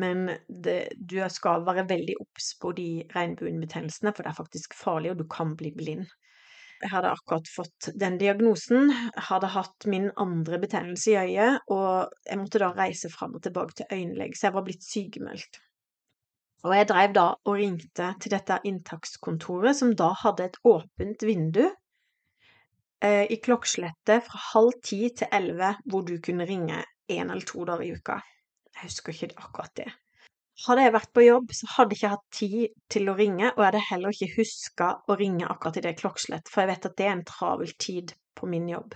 Men 0.00 0.30
det, 0.48 0.94
du 0.96 1.18
skal 1.32 1.66
være 1.66 1.84
veldig 1.88 2.16
obs 2.22 2.52
på 2.60 2.72
de 2.76 2.88
regnbuebetennelsene, 3.12 4.12
for 4.14 4.24
det 4.24 4.32
er 4.32 4.38
faktisk 4.38 4.76
farlig, 4.76 5.12
og 5.12 5.20
du 5.20 5.26
kan 5.28 5.56
bli 5.58 5.72
blind. 5.76 6.06
Jeg 6.82 6.90
hadde 6.90 7.12
akkurat 7.14 7.46
fått 7.46 7.90
den 8.00 8.16
diagnosen, 8.18 8.90
hadde 9.28 9.52
hatt 9.54 9.86
min 9.86 10.08
andre 10.18 10.58
betennelse 10.62 11.12
i 11.12 11.18
øyet, 11.20 11.68
og 11.70 12.10
jeg 12.26 12.40
måtte 12.40 12.62
da 12.62 12.72
reise 12.74 13.10
fram 13.12 13.36
og 13.38 13.44
tilbake 13.44 13.76
til 13.78 13.92
øyelege, 13.92 14.34
så 14.38 14.48
jeg 14.48 14.56
var 14.56 14.66
blitt 14.66 14.86
sykemeldt. 14.86 15.60
Og 16.62 16.74
jeg 16.76 16.88
dreiv 16.90 17.14
da 17.16 17.28
og 17.34 17.56
ringte 17.58 18.12
til 18.22 18.34
dette 18.34 18.60
inntakskontoret, 18.68 19.74
som 19.76 19.94
da 19.98 20.12
hadde 20.22 20.46
et 20.46 20.58
åpent 20.68 21.24
vindu 21.26 21.64
eh, 23.02 23.26
i 23.26 23.38
klokkeslettet 23.42 24.28
fra 24.28 24.42
halv 24.52 24.76
ti 24.86 25.00
til 25.18 25.32
elleve, 25.34 25.74
hvor 25.84 26.06
du 26.06 26.14
kunne 26.22 26.46
ringe 26.46 26.84
én 27.10 27.32
eller 27.32 27.42
to 27.46 27.66
dager 27.66 27.88
i 27.88 27.96
uka. 27.96 28.20
Jeg 28.76 28.88
husker 28.88 29.12
ikke 29.12 29.42
akkurat 29.42 29.74
det. 29.76 29.90
Hadde 30.62 30.84
jeg 30.84 30.94
vært 30.94 31.10
på 31.16 31.24
jobb, 31.24 31.52
så 31.56 31.68
hadde 31.74 31.96
jeg 31.96 31.98
ikke 31.98 32.12
hatt 32.12 32.26
tid 32.36 32.74
til 32.92 33.08
å 33.10 33.16
ringe, 33.18 33.48
og 33.50 33.58
jeg 33.58 33.68
hadde 33.70 33.86
heller 33.88 34.14
ikke 34.14 34.36
huska 34.36 34.90
å 35.08 35.16
ringe 35.18 35.48
akkurat 35.48 35.80
i 35.80 35.84
det 35.86 35.96
klokkeslettet, 35.98 36.52
for 36.52 36.62
jeg 36.62 36.70
vet 36.70 36.86
at 36.86 36.98
det 37.00 37.08
er 37.08 37.16
en 37.16 37.24
travel 37.26 37.72
tid 37.82 38.12
på 38.38 38.46
min 38.50 38.68
jobb. 38.70 38.94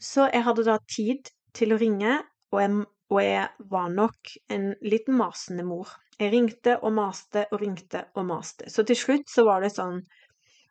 Så 0.00 0.30
jeg 0.32 0.46
hadde 0.46 0.64
da 0.64 0.78
tid 0.88 1.28
til 1.56 1.74
å 1.74 1.80
ringe, 1.80 2.14
og 2.54 2.62
jeg, 2.62 2.78
og 3.10 3.20
jeg 3.24 3.48
var 3.70 3.90
nok 3.90 4.32
en 4.54 4.70
litt 4.86 5.08
masende 5.10 5.64
mor. 5.66 5.90
Jeg 6.20 6.32
ringte 6.34 6.76
og 6.84 6.92
maste 6.94 7.46
og 7.50 7.62
ringte 7.62 8.04
og 8.14 8.26
maste. 8.28 8.68
Så 8.70 8.84
til 8.86 8.98
slutt 8.98 9.30
så 9.32 9.46
var 9.48 9.64
det 9.64 9.72
sånn 9.74 10.02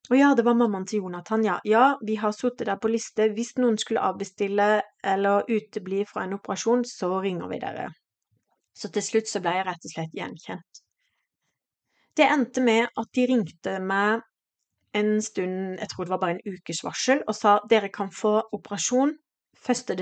Å 0.10 0.17
ja, 0.17 0.29
det 0.34 0.46
var 0.48 0.55
mammaen 0.58 0.88
til 0.89 1.03
Jonathan, 1.03 1.43
ja. 1.46 1.58
Ja, 1.67 1.98
vi 2.01 2.15
har 2.17 2.31
sittet 2.34 2.65
der 2.65 2.79
på 2.81 2.89
liste. 2.89 3.27
Hvis 3.36 3.51
noen 3.60 3.75
skulle 3.77 4.01
avbestille 4.01 4.69
eller 5.05 5.46
utebli 5.46 6.00
fra 6.10 6.24
en 6.25 6.34
operasjon, 6.39 6.81
så 6.88 7.19
ringer 7.22 7.51
vi 7.51 7.60
dere. 7.62 7.89
Så 8.74 8.89
til 8.96 9.05
slutt 9.05 9.29
så 9.29 9.41
ble 9.43 9.53
jeg 9.58 9.67
rett 9.67 9.86
og 9.86 9.93
slett 9.93 10.15
gjenkjent. 10.17 10.81
Det 12.17 12.25
endte 12.25 12.63
med 12.63 12.88
at 12.98 13.12
de 13.15 13.27
ringte 13.29 13.75
meg 13.84 14.24
en 14.98 15.12
stund, 15.22 15.77
jeg 15.77 15.91
tror 15.91 16.08
det 16.08 16.15
var 16.15 16.24
bare 16.24 16.38
en 16.39 16.55
ukes 16.55 16.81
varsel, 16.84 17.22
og 17.27 17.38
sa 17.38 17.60
dere 17.69 17.91
kan 17.93 18.10
få 18.10 18.39
operasjon 18.55 19.13
1. 19.62 19.93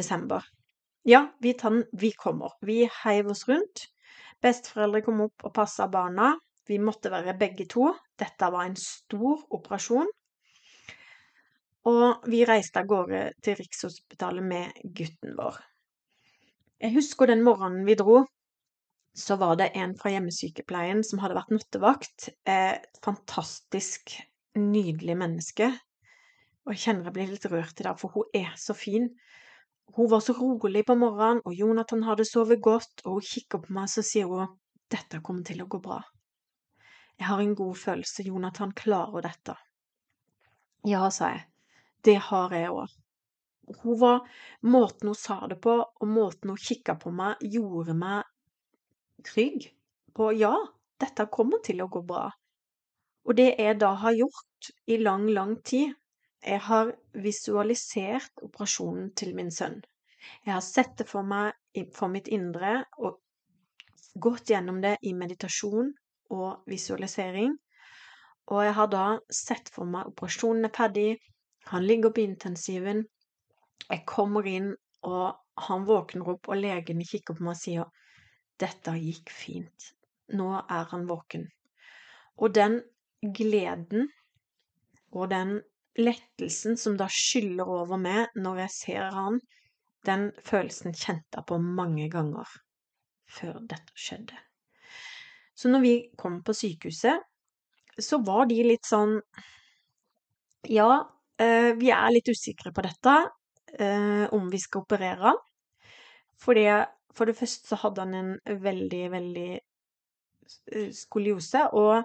Ja, 1.07 1.37
vi 1.39 1.53
den, 1.53 1.85
vi 1.91 2.11
kommer. 2.11 2.51
Vi 2.61 2.89
heiv 3.03 3.29
oss 3.31 3.45
rundt. 3.47 3.85
Besteforeldre 4.43 4.99
kom 5.05 5.21
opp 5.23 5.45
og 5.47 5.53
passa 5.55 5.85
barna. 5.87 6.33
Vi 6.67 6.81
måtte 6.83 7.07
være 7.13 7.37
begge 7.39 7.63
to. 7.71 7.93
Dette 8.19 8.49
var 8.51 8.67
en 8.67 8.75
stor 8.75 9.45
operasjon. 9.55 10.09
Og 11.87 12.27
vi 12.27 12.41
reiste 12.43 12.83
av 12.83 12.89
gårde 12.91 13.21
til 13.39 13.55
Rikshospitalet 13.55 14.43
med 14.43 14.81
gutten 14.99 15.37
vår. 15.39 15.61
Jeg 16.83 16.97
husker 16.97 17.31
den 17.31 17.45
morgenen 17.47 17.87
vi 17.87 17.95
dro, 17.95 18.25
så 19.15 19.39
var 19.39 19.55
det 19.61 19.71
en 19.79 19.95
fra 19.95 20.11
hjemmesykepleien 20.11 21.05
som 21.07 21.23
hadde 21.23 21.39
vært 21.39 21.55
nattevakt. 21.55 22.29
Et 22.43 22.99
fantastisk, 22.99 24.11
nydelig 24.59 25.15
menneske. 25.23 25.71
Og 26.67 26.75
jeg 26.75 26.83
kjenner 26.83 27.07
jeg 27.07 27.15
blir 27.15 27.31
litt 27.31 27.47
rørt 27.47 27.79
i 27.79 27.87
dag, 27.87 27.95
for 27.95 28.11
hun 28.11 28.27
er 28.35 28.51
så 28.59 28.75
fin. 28.75 29.07
Hun 29.95 30.09
var 30.11 30.19
så 30.19 30.33
rolig 30.33 30.83
på 30.85 30.95
morgenen, 30.99 31.41
og 31.45 31.55
Jonathan 31.55 32.03
hadde 32.03 32.25
sovet 32.27 32.61
godt, 32.61 33.05
og 33.05 33.17
hun 33.17 33.27
kikker 33.29 33.63
på 33.63 33.73
meg, 33.77 33.89
så 33.89 34.03
sier 34.05 34.29
hun 34.29 34.55
dette 34.91 35.21
kommer 35.23 35.47
til 35.47 35.63
å 35.63 35.69
gå 35.71 35.79
bra. 35.83 36.01
Jeg 37.17 37.27
har 37.31 37.41
en 37.41 37.55
god 37.57 37.75
følelse, 37.75 38.27
Jonathan 38.27 38.73
klarer 38.77 39.25
dette. 39.25 39.55
Ja, 40.87 41.09
sa 41.11 41.31
jeg, 41.33 41.45
det 42.05 42.17
har 42.29 42.53
jeg 42.53 42.71
òg. 42.71 42.93
Hun 43.81 43.97
var 43.99 44.27
Måten 44.63 45.09
hun 45.09 45.17
sa 45.17 45.41
det 45.49 45.57
på, 45.63 45.73
og 45.83 46.07
måten 46.07 46.53
hun 46.53 46.61
kikka 46.61 46.95
på 47.01 47.11
meg, 47.11 47.41
gjorde 47.41 47.95
meg 47.97 48.29
trygg 49.27 49.67
på 50.15 50.31
ja, 50.37 50.53
dette 51.01 51.27
kommer 51.33 51.61
til 51.65 51.81
å 51.83 51.89
gå 51.91 52.01
bra. 52.07 52.29
Og 53.27 53.35
det 53.35 53.49
jeg 53.59 53.79
da 53.81 53.91
har 54.01 54.15
gjort 54.15 54.69
i 54.87 54.97
lang, 55.01 55.27
lang 55.35 55.57
tid, 55.67 55.93
jeg 56.45 56.59
har 56.67 56.91
visualisert 57.13 58.43
operasjonen 58.45 59.11
til 59.17 59.33
min 59.35 59.51
sønn. 59.51 59.79
Jeg 60.45 60.53
har 60.53 60.65
sett 60.65 60.97
det 60.99 61.07
for 61.09 61.25
meg 61.25 61.55
for 61.95 62.11
mitt 62.11 62.27
indre 62.27 62.81
og 62.97 63.19
gått 64.21 64.49
gjennom 64.51 64.81
det 64.81 64.97
i 65.01 65.13
meditasjon 65.13 65.93
og 66.33 66.69
visualisering. 66.69 67.55
Og 68.47 68.63
jeg 68.63 68.75
har 68.77 68.89
da 68.91 69.05
sett 69.33 69.69
for 69.73 69.89
meg 69.89 70.11
operasjonen 70.11 70.67
er 70.69 70.75
ferdig, 70.75 71.09
han 71.67 71.83
ligger 71.83 72.13
på 72.15 72.23
intensiven, 72.23 73.03
jeg 73.89 74.03
kommer 74.07 74.47
inn, 74.47 74.71
og 75.03 75.35
han 75.67 75.85
våkner 75.87 76.29
opp, 76.33 76.47
og 76.47 76.59
legene 76.61 77.05
kikker 77.07 77.35
på 77.35 77.43
meg 77.43 77.57
og 77.57 77.59
sier 77.59 77.89
dette 78.61 78.93
gikk 78.97 79.31
fint, 79.33 79.89
nå 80.33 80.47
er 80.61 80.87
han 80.93 81.05
våken. 81.09 81.43
Og 82.39 82.55
den 82.55 82.79
gleden 83.35 84.07
og 85.11 85.29
den 85.33 85.57
lettelsen 85.97 86.77
som 86.77 86.97
da 86.97 87.07
skyller 87.11 87.69
over 87.81 87.99
meg 88.01 88.35
når 88.37 88.63
jeg 88.65 88.73
ser 88.75 89.15
han, 89.15 89.39
den 90.07 90.29
følelsen 90.45 90.95
kjente 90.95 91.39
jeg 91.39 91.47
på 91.49 91.57
mange 91.61 92.07
ganger 92.11 92.47
før 93.27 93.59
dette 93.67 93.97
skjedde. 93.97 94.37
Så 95.57 95.71
når 95.71 95.83
vi 95.83 95.93
kom 96.19 96.41
på 96.45 96.55
sykehuset, 96.55 97.23
så 97.97 98.19
var 98.21 98.45
de 98.49 98.61
litt 98.65 98.85
sånn 98.85 99.17
Ja, 100.67 100.99
eh, 101.39 101.71
vi 101.79 101.89
er 101.93 102.11
litt 102.11 102.27
usikre 102.29 102.73
på 102.75 102.83
dette, 102.85 103.13
eh, 103.79 104.25
om 104.35 104.49
vi 104.51 104.59
skal 104.59 104.83
operere. 104.83 105.31
Fordi 106.37 106.65
for 107.15 107.29
det 107.29 107.37
første 107.37 107.71
så 107.71 107.79
hadde 107.81 108.03
han 108.03 108.13
en 108.17 108.61
veldig, 108.63 109.03
veldig 109.13 109.51
eh, 109.55 110.91
skoliose, 110.93 111.63
og 111.73 112.03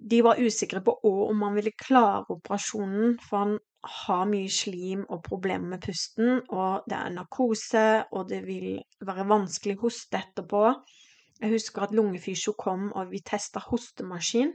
de 0.00 0.22
var 0.24 0.40
usikre 0.40 0.80
på 0.80 0.94
om 1.04 1.42
han 1.42 1.56
ville 1.58 1.76
klare 1.76 2.24
operasjonen, 2.32 3.18
for 3.20 3.44
han 3.44 3.58
har 4.04 4.24
mye 4.28 4.48
slim 4.52 5.04
og 5.08 5.22
problemer 5.24 5.74
med 5.74 5.84
pusten, 5.84 6.40
og 6.48 6.88
det 6.88 6.96
er 6.96 7.12
narkose, 7.14 7.84
og 8.12 8.28
det 8.32 8.40
vil 8.46 8.80
være 9.06 9.28
vanskelig 9.28 9.76
å 9.78 9.84
hoste 9.86 10.20
etterpå. 10.20 10.64
Jeg 11.40 11.54
husker 11.54 11.86
at 11.86 11.94
Lungefysio 11.96 12.56
kom, 12.60 12.90
og 12.92 13.12
vi 13.12 13.22
testa 13.24 13.62
hostemaskin, 13.64 14.52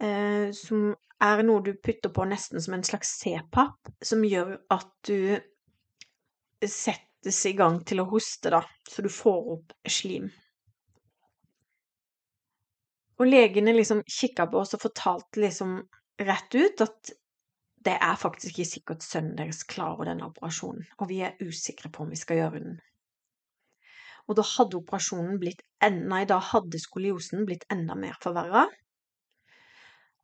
eh, 0.00 0.50
som 0.56 0.92
er 1.22 1.44
noe 1.46 1.64
du 1.64 1.72
putter 1.78 2.12
på 2.12 2.26
nesten 2.28 2.60
som 2.60 2.76
en 2.76 2.84
slags 2.84 3.14
C-papp, 3.20 3.92
som 4.04 4.24
gjør 4.26 4.58
at 4.74 4.92
du 5.08 5.38
settes 6.68 7.44
i 7.48 7.56
gang 7.56 7.80
til 7.86 8.02
å 8.02 8.08
hoste, 8.10 8.52
da, 8.52 8.62
så 8.88 9.04
du 9.04 9.08
får 9.12 9.52
opp 9.56 9.76
slim. 9.88 10.28
Og 13.22 13.28
legene 13.30 13.74
liksom 13.76 14.00
kikka 14.02 14.48
på 14.50 14.58
oss 14.58 14.74
og 14.74 14.82
fortalte 14.82 15.44
liksom 15.44 15.76
rett 16.26 16.54
ut 16.58 16.82
at 16.82 17.12
det 17.86 17.94
er 17.94 18.18
faktisk 18.18 18.56
ikke 18.56 18.68
sikkert 18.68 19.04
sønnen 19.06 19.36
deres 19.38 19.62
klarer 19.66 20.08
denne 20.10 20.26
operasjonen, 20.26 20.84
og 20.98 21.08
vi 21.10 21.20
er 21.26 21.38
usikre 21.42 21.90
på 21.90 22.04
om 22.04 22.10
vi 22.10 22.18
skal 22.18 22.40
gjøre 22.40 22.62
den. 22.62 22.80
Og 24.30 24.38
da 24.38 24.44
hadde 24.46 24.78
operasjonen 24.78 25.38
blitt 25.42 25.62
Nei, 25.82 26.22
da 26.30 26.38
hadde 26.38 26.78
skoliosen 26.78 27.42
blitt 27.46 27.66
enda 27.74 27.96
mer 27.98 28.14
forverra. 28.22 28.68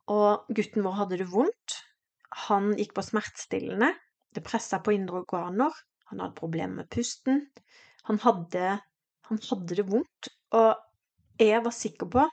Og 0.07 0.47
gutten 0.55 0.85
vår 0.85 0.95
hadde 1.01 1.19
det 1.19 1.27
vondt. 1.33 1.75
Han 2.47 2.71
gikk 2.79 2.93
på 2.95 3.03
smertestillende. 3.03 3.91
Det 4.31 4.45
pressa 4.45 4.79
på 4.79 4.95
indre 4.95 5.19
organer. 5.25 5.75
Han 6.13 6.23
hadde 6.23 6.39
problemer 6.39 6.79
med 6.79 6.89
pusten. 6.95 7.43
Han 8.07 8.21
hadde, 8.23 8.77
han 9.27 9.43
hadde 9.49 9.81
det 9.81 9.87
vondt. 9.91 10.31
Og 10.55 11.43
jeg 11.43 11.59
var 11.67 11.75
sikker 11.75 12.07
på 12.15 12.23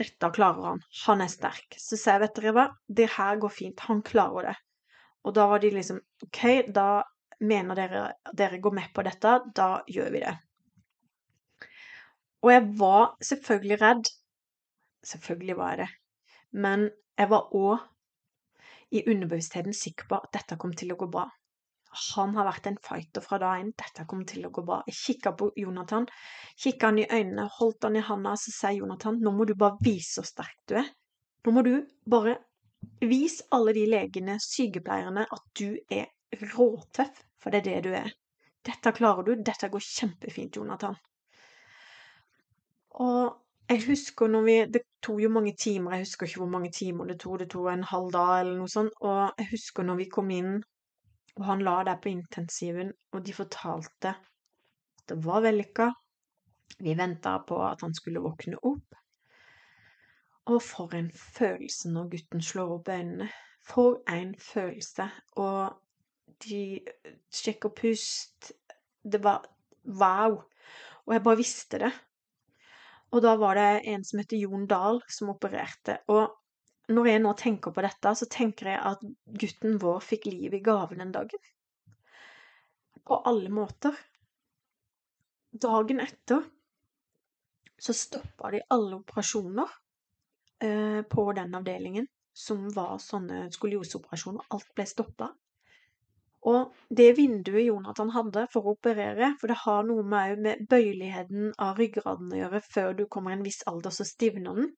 dette 0.00 0.30
klarer 0.34 0.72
han. 0.72 0.82
Han 1.04 1.22
er 1.24 1.30
sterk. 1.32 1.76
Så 1.78 1.98
sa 2.00 2.16
jeg, 2.16 2.24
vet 2.24 2.36
dere 2.38 2.56
hva, 2.56 2.66
det 2.88 3.08
her 3.16 3.40
går 3.42 3.52
fint. 3.54 3.86
Han 3.88 4.02
klarer 4.06 4.50
det. 4.50 4.56
Og 5.28 5.34
da 5.36 5.46
var 5.50 5.60
de 5.62 5.72
liksom 5.74 6.00
OK, 6.24 6.42
da 6.72 7.02
mener 7.44 7.76
dere 7.76 8.04
dere 8.36 8.60
går 8.60 8.76
med 8.76 8.92
på 8.96 9.04
dette, 9.04 9.34
da 9.56 9.68
gjør 9.88 10.10
vi 10.14 10.22
det. 10.24 10.34
Og 12.40 12.52
jeg 12.54 12.66
var 12.80 13.16
selvfølgelig 13.24 13.80
redd. 13.82 14.10
Selvfølgelig 15.04 15.56
var 15.56 15.74
jeg 15.74 15.82
det. 15.82 15.90
Men 16.52 16.88
jeg 17.20 17.30
var 17.30 17.52
òg 17.56 17.86
i 18.96 19.04
underbevisstheten 19.06 19.76
sikker 19.76 20.08
på 20.08 20.18
at 20.18 20.32
dette 20.34 20.56
kom 20.60 20.72
til 20.76 20.92
å 20.92 20.98
gå 20.98 21.08
bra. 21.12 21.28
Han 21.90 22.36
har 22.36 22.46
vært 22.46 22.68
en 22.70 22.78
fighter 22.82 23.24
fra 23.24 23.38
da 23.42 23.56
inn. 23.58 23.72
Dette 23.78 24.04
kommer 24.06 24.28
til 24.28 24.46
å 24.46 24.52
gå 24.54 24.62
bra. 24.66 24.78
Jeg 24.86 24.98
kikka 24.98 25.32
på 25.38 25.50
Jonathan, 25.58 26.06
kikka 26.54 26.92
han 26.92 27.00
i 27.02 27.08
øynene, 27.10 27.48
holdt 27.56 27.88
han 27.88 27.98
i 27.98 28.04
handa, 28.06 28.36
så 28.38 28.54
sier 28.54 28.78
Jonathan 28.78 29.18
nå 29.18 29.32
må 29.34 29.46
du 29.48 29.56
bare 29.58 29.80
vise 29.82 30.20
hvor 30.20 30.28
sterk 30.28 30.60
du 30.70 30.76
er. 30.78 30.92
Nå 31.46 31.56
må 31.56 31.64
du 31.66 31.74
bare 32.06 32.36
vise 33.02 33.46
alle 33.56 33.74
de 33.74 33.84
legene, 33.90 34.38
sykepleierne, 34.44 35.26
at 35.26 35.44
du 35.58 35.74
er 35.90 36.06
råtøff, 36.54 37.24
for 37.40 37.50
det 37.50 37.62
er 37.62 37.68
det 37.68 37.84
du 37.88 37.94
er. 37.96 38.10
Dette 38.66 38.92
klarer 38.92 39.26
du, 39.26 39.34
dette 39.42 39.70
går 39.72 39.82
kjempefint, 39.82 40.56
Jonathan. 40.60 40.94
Og 43.00 43.36
jeg 43.70 43.84
husker 43.86 44.28
når 44.28 44.42
vi 44.42 44.54
Det 44.74 44.82
tok 45.00 45.20
jo 45.22 45.30
mange 45.32 45.54
timer, 45.56 45.94
jeg 45.94 46.04
husker 46.04 46.26
ikke 46.26 46.42
hvor 46.42 46.50
mange 46.52 46.70
timer 46.74 47.06
det 47.08 47.20
tok, 47.22 47.38
det 47.40 47.50
tok 47.50 47.70
en 47.72 47.86
halv 47.88 48.10
dag 48.12 48.40
eller 48.40 48.58
noe 48.58 48.68
sånt, 48.68 48.92
og 49.00 49.38
jeg 49.38 49.46
husker 49.54 49.86
når 49.86 49.96
vi 50.02 50.08
kom 50.12 50.30
inn, 50.34 50.58
og 51.38 51.44
han 51.46 51.62
la 51.64 51.80
deg 51.86 52.00
på 52.02 52.10
intensiven, 52.12 52.92
og 53.14 53.24
de 53.26 53.34
fortalte 53.36 54.14
at 54.14 55.10
det 55.10 55.18
var 55.24 55.42
vellykka. 55.44 55.90
Vi 56.80 56.94
venta 56.96 57.36
på 57.46 57.58
at 57.64 57.82
han 57.84 57.94
skulle 57.94 58.22
våkne 58.24 58.60
opp. 58.62 58.96
Og 60.50 60.62
for 60.64 60.94
en 60.96 61.10
følelse 61.12 61.90
når 61.92 62.10
gutten 62.14 62.42
slår 62.42 62.76
opp 62.78 62.90
øynene. 62.90 63.28
For 63.66 64.00
en 64.10 64.34
følelse. 64.38 65.08
Og 65.36 65.76
de 66.44 66.80
sjekker 67.30 67.74
pust. 67.76 68.52
Det 69.02 69.22
var 69.24 69.44
wow. 69.84 70.40
Og 71.06 71.14
jeg 71.14 71.22
bare 71.26 71.42
visste 71.42 71.82
det. 71.84 71.92
Og 73.10 73.22
da 73.22 73.34
var 73.36 73.58
det 73.58 73.82
en 73.90 74.04
som 74.06 74.22
heter 74.22 74.38
Jon 74.38 74.66
Dahl, 74.70 75.02
som 75.10 75.32
opererte. 75.34 75.98
Og 76.08 76.30
når 76.90 77.08
jeg 77.10 77.22
nå 77.22 77.32
tenker 77.38 77.74
på 77.74 77.84
dette, 77.84 78.12
så 78.18 78.28
tenker 78.30 78.72
jeg 78.72 78.80
at 78.92 79.02
gutten 79.42 79.76
vår 79.82 80.00
fikk 80.04 80.28
liv 80.30 80.54
i 80.56 80.62
gave 80.64 80.98
den 80.98 81.12
dagen. 81.14 81.42
På 83.06 83.20
alle 83.26 83.50
måter. 83.52 83.96
Dagen 85.50 86.02
etter 86.02 86.44
så 87.80 87.94
stoppa 87.96 88.50
de 88.52 88.60
alle 88.70 88.98
operasjoner 89.00 89.70
eh, 90.62 91.00
på 91.02 91.24
den 91.32 91.54
avdelingen 91.56 92.06
som 92.36 92.68
var 92.74 92.98
sånne 93.02 93.48
skolioseoperasjoner. 93.54 94.50
Alt 94.54 94.68
ble 94.76 94.86
stoppa. 94.86 95.30
Og 96.50 96.76
det 96.88 97.10
vinduet 97.18 97.66
Jonathan 97.66 98.12
hadde 98.14 98.46
for 98.52 98.64
å 98.64 98.74
operere, 98.76 99.34
for 99.40 99.52
det 99.52 99.58
har 99.64 99.82
noe 99.88 100.04
med, 100.06 100.38
med 100.44 100.62
bøyeligheten 100.70 101.50
av 101.60 101.80
ryggraden 101.80 102.32
å 102.32 102.38
gjøre 102.38 102.62
før 102.64 102.94
du 102.96 103.04
kommer 103.12 103.34
i 103.34 103.38
en 103.38 103.44
viss 103.44 103.60
alder, 103.68 103.92
så 103.92 104.06
stivner 104.08 104.56
den. 104.56 104.70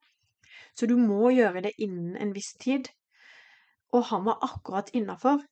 Så 0.79 0.89
du 0.89 0.97
må 0.97 1.31
gjøre 1.35 1.65
det 1.67 1.75
innen 1.85 2.17
en 2.17 2.33
viss 2.37 2.53
tid. 2.61 2.89
Og 3.93 4.07
han 4.09 4.25
var 4.29 4.45
akkurat 4.45 4.93
innafor. 4.97 5.43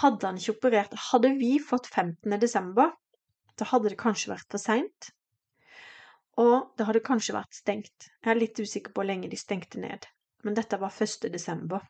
Hadde 0.00 0.28
han 0.28 0.38
ikke 0.38 0.56
operert 0.58 0.96
Hadde 1.10 1.32
vi 1.40 1.54
fått 1.58 1.88
15. 1.88 2.36
desember, 2.40 2.92
så 3.58 3.66
hadde 3.72 3.92
det 3.92 4.00
kanskje 4.00 4.32
vært 4.32 4.48
for 4.52 4.62
seint. 4.62 5.10
Og 6.40 6.70
det 6.78 6.86
hadde 6.88 7.02
kanskje 7.04 7.36
vært 7.36 7.56
stengt. 7.56 8.10
Jeg 8.22 8.32
er 8.32 8.38
litt 8.38 8.60
usikker 8.60 8.94
på 8.94 9.02
hvor 9.02 9.08
lenge 9.10 9.28
de 9.32 9.40
stengte 9.40 9.80
ned. 9.82 10.06
Men 10.44 10.56
dette 10.56 10.78
var 10.80 10.94
1. 10.94 11.26
desember. 11.32 11.82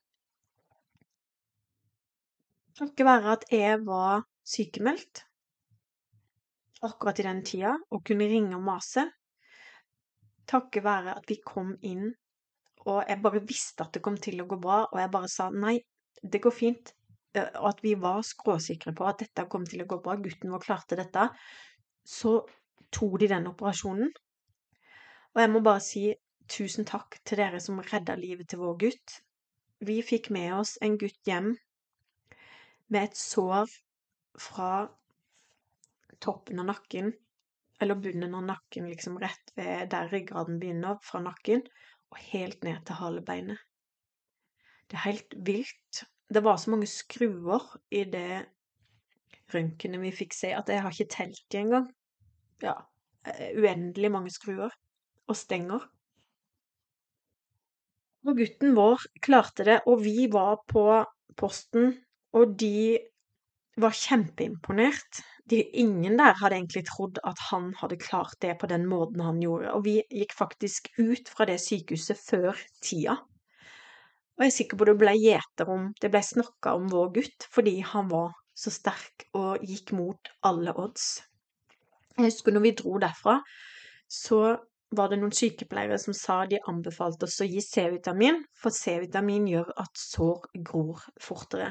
Takket 2.80 3.06
være 3.06 3.34
at 3.36 3.44
jeg 3.52 3.82
var 3.84 4.24
sykemeldt 4.46 5.26
akkurat 6.86 7.18
i 7.20 7.26
den 7.26 7.42
tida 7.44 7.74
og 7.92 8.04
kunne 8.06 8.28
ringe 8.30 8.56
og 8.56 8.64
mase. 8.64 9.04
Takket 10.48 10.84
være 10.84 11.14
at 11.18 11.28
vi 11.28 11.36
kom 11.44 11.74
inn 11.86 12.08
og 12.88 13.02
jeg 13.08 13.20
bare 13.22 13.42
visste 13.44 13.84
at 13.84 13.92
det 13.94 14.02
kom 14.04 14.16
til 14.16 14.40
å 14.40 14.48
gå 14.48 14.56
bra, 14.60 14.84
og 14.88 15.00
jeg 15.00 15.12
bare 15.12 15.28
sa 15.28 15.50
nei, 15.52 15.76
det 16.22 16.40
går 16.44 16.54
fint. 16.54 16.94
Eh, 17.36 17.50
og 17.60 17.68
at 17.74 17.82
vi 17.84 17.94
var 18.00 18.24
skråsikre 18.26 18.94
på 18.96 19.06
at 19.08 19.20
dette 19.22 19.46
kom 19.52 19.66
til 19.68 19.84
å 19.84 19.88
gå 19.90 20.00
bra, 20.04 20.16
gutten 20.20 20.52
vår 20.54 20.64
klarte 20.64 20.98
dette. 20.98 21.28
Så 22.06 22.40
tok 22.90 23.18
de 23.22 23.30
den 23.30 23.48
operasjonen. 23.50 24.12
Og 25.30 25.42
jeg 25.42 25.52
må 25.52 25.62
bare 25.62 25.82
si 25.84 26.08
tusen 26.50 26.88
takk 26.88 27.20
til 27.22 27.38
dere 27.38 27.60
som 27.62 27.78
redda 27.84 28.16
livet 28.18 28.50
til 28.50 28.62
vår 28.64 28.78
gutt. 28.84 29.20
Vi 29.86 30.00
fikk 30.04 30.32
med 30.34 30.52
oss 30.56 30.74
en 30.82 30.96
gutt 31.00 31.20
hjem 31.28 31.52
med 32.90 33.04
et 33.04 33.16
sår 33.16 33.70
fra 34.40 34.88
toppen 36.20 36.58
av 36.60 36.66
nakken, 36.72 37.12
eller 37.80 37.96
bunnen 38.02 38.34
av 38.36 38.42
nakken, 38.44 38.88
liksom 38.90 39.20
rett 39.22 39.54
ved 39.56 39.88
der 39.94 40.10
ryggraden 40.10 40.58
begynner, 40.60 40.98
fra 41.06 41.22
nakken, 41.22 41.62
og 42.10 42.18
helt 42.32 42.64
ned 42.66 42.80
til 42.86 42.98
halebeinet. 42.98 43.60
Det 44.90 44.98
er 44.98 45.06
helt 45.06 45.36
vilt. 45.46 46.02
Det 46.30 46.42
var 46.44 46.58
så 46.58 46.72
mange 46.72 46.88
skruer 46.90 47.64
i 47.90 48.04
det 48.10 48.46
røntgenet 49.54 50.02
vi 50.02 50.12
fikk 50.14 50.34
se, 50.34 50.52
at 50.54 50.68
jeg 50.70 50.82
har 50.82 50.94
ikke 50.94 51.14
telt 51.14 51.42
dem 51.52 51.68
engang. 51.68 51.88
Ja, 52.62 52.74
eh, 53.26 53.54
uendelig 53.58 54.10
mange 54.12 54.30
skruer. 54.34 54.74
Og 55.30 55.38
stenger. 55.38 55.86
Og 58.26 58.36
gutten 58.36 58.74
vår 58.76 59.06
klarte 59.22 59.64
det, 59.64 59.80
og 59.86 60.02
vi 60.04 60.26
var 60.30 60.58
på 60.68 60.84
posten 61.38 61.94
og 62.36 62.54
de 62.60 62.98
var 63.80 63.94
kjempeimponert. 63.96 65.22
De, 65.50 65.60
ingen 65.82 66.18
der 66.18 66.36
hadde 66.38 66.56
egentlig 66.60 66.84
trodd 66.86 67.18
at 67.26 67.40
han 67.50 67.72
hadde 67.80 67.98
klart 67.98 68.36
det 68.42 68.54
på 68.60 68.68
den 68.70 68.86
måten 68.86 69.22
han 69.24 69.40
gjorde. 69.42 69.72
Og 69.74 69.84
vi 69.86 69.96
gikk 70.04 70.34
faktisk 70.36 70.90
ut 70.98 71.30
fra 71.32 71.46
det 71.50 71.58
sykehuset 71.62 72.20
før 72.20 72.60
tida. 72.84 73.16
Og 74.38 74.46
jeg 74.46 74.52
er 74.52 74.56
sikker 74.56 74.80
på 74.80 74.86
det 74.88 74.96
ble 75.00 75.12
gjeter 75.18 75.68
om 75.68 75.90
Det 76.00 76.08
ble 76.12 76.22
snakka 76.24 76.72
om 76.78 76.86
vår 76.88 77.10
gutt 77.18 77.48
fordi 77.52 77.80
han 77.84 78.08
var 78.12 78.32
så 78.56 78.72
sterk 78.72 79.26
og 79.36 79.66
gikk 79.66 79.92
mot 79.96 80.32
alle 80.46 80.72
odds. 80.78 81.10
Jeg 82.16 82.30
husker 82.30 82.54
når 82.54 82.64
vi 82.64 82.74
dro 82.78 82.96
derfra, 83.00 83.40
så 84.08 84.40
var 84.96 85.10
det 85.10 85.20
noen 85.20 85.34
sykepleiere 85.34 85.98
som 86.02 86.16
sa 86.16 86.42
de 86.50 86.58
anbefalte 86.68 87.28
oss 87.28 87.38
å 87.44 87.46
gi 87.46 87.62
C-vitamin, 87.62 88.42
for 88.58 88.74
C-vitamin 88.74 89.46
gjør 89.48 89.70
at 89.80 90.02
sår 90.02 90.50
gror 90.66 91.04
fortere 91.22 91.70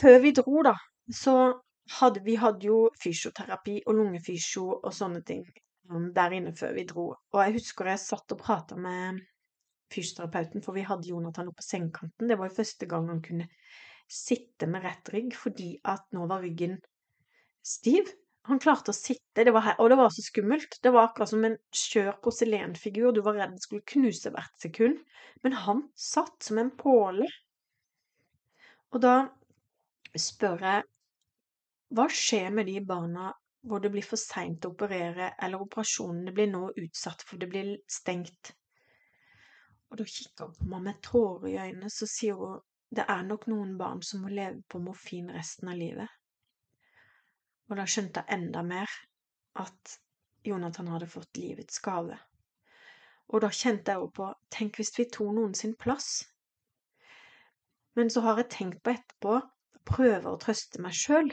før 0.00 0.18
vi 0.22 0.32
dro, 0.34 0.62
da, 0.66 0.74
så 1.12 1.36
hadde 1.98 2.22
vi 2.24 2.36
hadde 2.40 2.66
jo 2.66 2.78
fysioterapi 3.02 3.82
og 3.84 3.98
lungefysio 3.98 4.64
og 4.78 4.92
sånne 4.94 5.20
ting 5.26 5.44
um, 5.90 6.10
der 6.16 6.32
inne 6.38 6.54
før 6.56 6.74
vi 6.78 6.86
dro. 6.88 7.10
Og 7.34 7.40
jeg 7.42 7.58
husker 7.58 7.92
jeg 7.92 8.02
satt 8.02 8.32
og 8.32 8.40
prata 8.40 8.78
med 8.80 9.20
fysioterapeuten, 9.92 10.64
for 10.64 10.76
vi 10.76 10.86
hadde 10.88 11.10
Jonathan 11.10 11.50
oppe 11.50 11.60
på 11.60 11.68
sengekanten. 11.68 12.28
Det 12.30 12.38
var 12.40 12.48
jo 12.48 12.56
første 12.56 12.88
gang 12.90 13.08
han 13.12 13.22
kunne 13.24 13.48
sitte 14.10 14.68
med 14.70 14.84
rett 14.84 15.08
rygg, 15.12 15.36
fordi 15.36 15.74
at 15.90 16.06
nå 16.16 16.26
var 16.30 16.44
ryggen 16.44 16.78
stiv. 17.64 18.08
Han 18.48 18.60
klarte 18.60 18.92
å 18.92 18.96
sitte, 18.96 19.44
det 19.44 19.52
her, 19.52 19.76
og 19.80 19.88
det 19.90 19.96
var 19.96 20.10
så 20.12 20.24
skummelt. 20.24 20.76
Det 20.84 20.92
var 20.92 21.08
akkurat 21.08 21.30
som 21.30 21.44
en 21.46 21.56
skjør 21.74 22.18
porselenfigur, 22.24 23.12
du 23.12 23.22
var 23.24 23.38
redd 23.38 23.54
den 23.54 23.62
skulle 23.62 23.86
knuse 23.88 24.32
hvert 24.34 24.52
sekund. 24.60 24.98
Men 25.44 25.56
han 25.64 25.86
satt 25.96 26.44
som 26.44 26.60
en 26.60 26.72
påle. 26.76 27.28
Og 28.92 29.00
da 29.02 29.14
spør 30.20 30.60
jeg 30.62 30.84
hva 31.94 32.08
skjer 32.10 32.50
med 32.50 32.66
de 32.66 32.80
barna 32.82 33.30
hvor 33.64 33.80
det 33.80 33.90
blir 33.94 34.04
for 34.04 34.20
seint 34.20 34.66
å 34.66 34.72
operere, 34.74 35.30
eller 35.40 35.62
operasjonene 35.62 36.32
blir 36.36 36.50
nå 36.50 36.66
utsatt 36.82 37.22
for 37.24 37.40
det 37.40 37.48
blir 37.52 37.70
stengt? 37.88 38.52
Og 39.88 40.00
da 40.00 40.06
kikker 40.10 40.50
hun 40.50 40.58
på 40.58 40.68
meg 40.72 40.82
med 40.88 41.00
tårer 41.06 41.48
i 41.48 41.56
øynene, 41.68 41.90
så 41.92 42.08
sier 42.10 42.40
hun 42.40 42.60
det 42.94 43.06
er 43.10 43.22
nok 43.26 43.46
noen 43.50 43.72
barn 43.78 44.02
som 44.06 44.22
må 44.22 44.30
leve 44.30 44.60
på 44.70 44.78
morfin 44.82 45.30
resten 45.34 45.70
av 45.72 45.78
livet. 45.78 46.10
Og 47.70 47.78
da 47.80 47.86
skjønte 47.88 48.22
jeg 48.22 48.38
enda 48.38 48.62
mer 48.66 48.90
at 49.58 49.96
Jonathan 50.44 50.90
hadde 50.92 51.08
fått 51.10 51.40
livets 51.40 51.80
gave. 51.82 52.18
Og 53.32 53.40
da 53.42 53.50
kjente 53.50 53.94
jeg 53.94 54.04
òg 54.04 54.12
på 54.18 54.28
Tenk 54.52 54.78
hvis 54.78 54.92
vi 54.98 55.08
tok 55.10 55.32
noen 55.34 55.56
sin 55.58 55.72
plass? 55.80 56.10
Men 57.96 58.10
så 58.12 58.22
har 58.26 58.42
jeg 58.42 58.52
tenkt 58.52 58.82
på 58.84 58.92
etterpå 58.92 59.40
prøver 59.88 60.30
å 60.30 60.40
trøste 60.40 60.82
meg 60.82 60.94
sjøl 60.98 61.32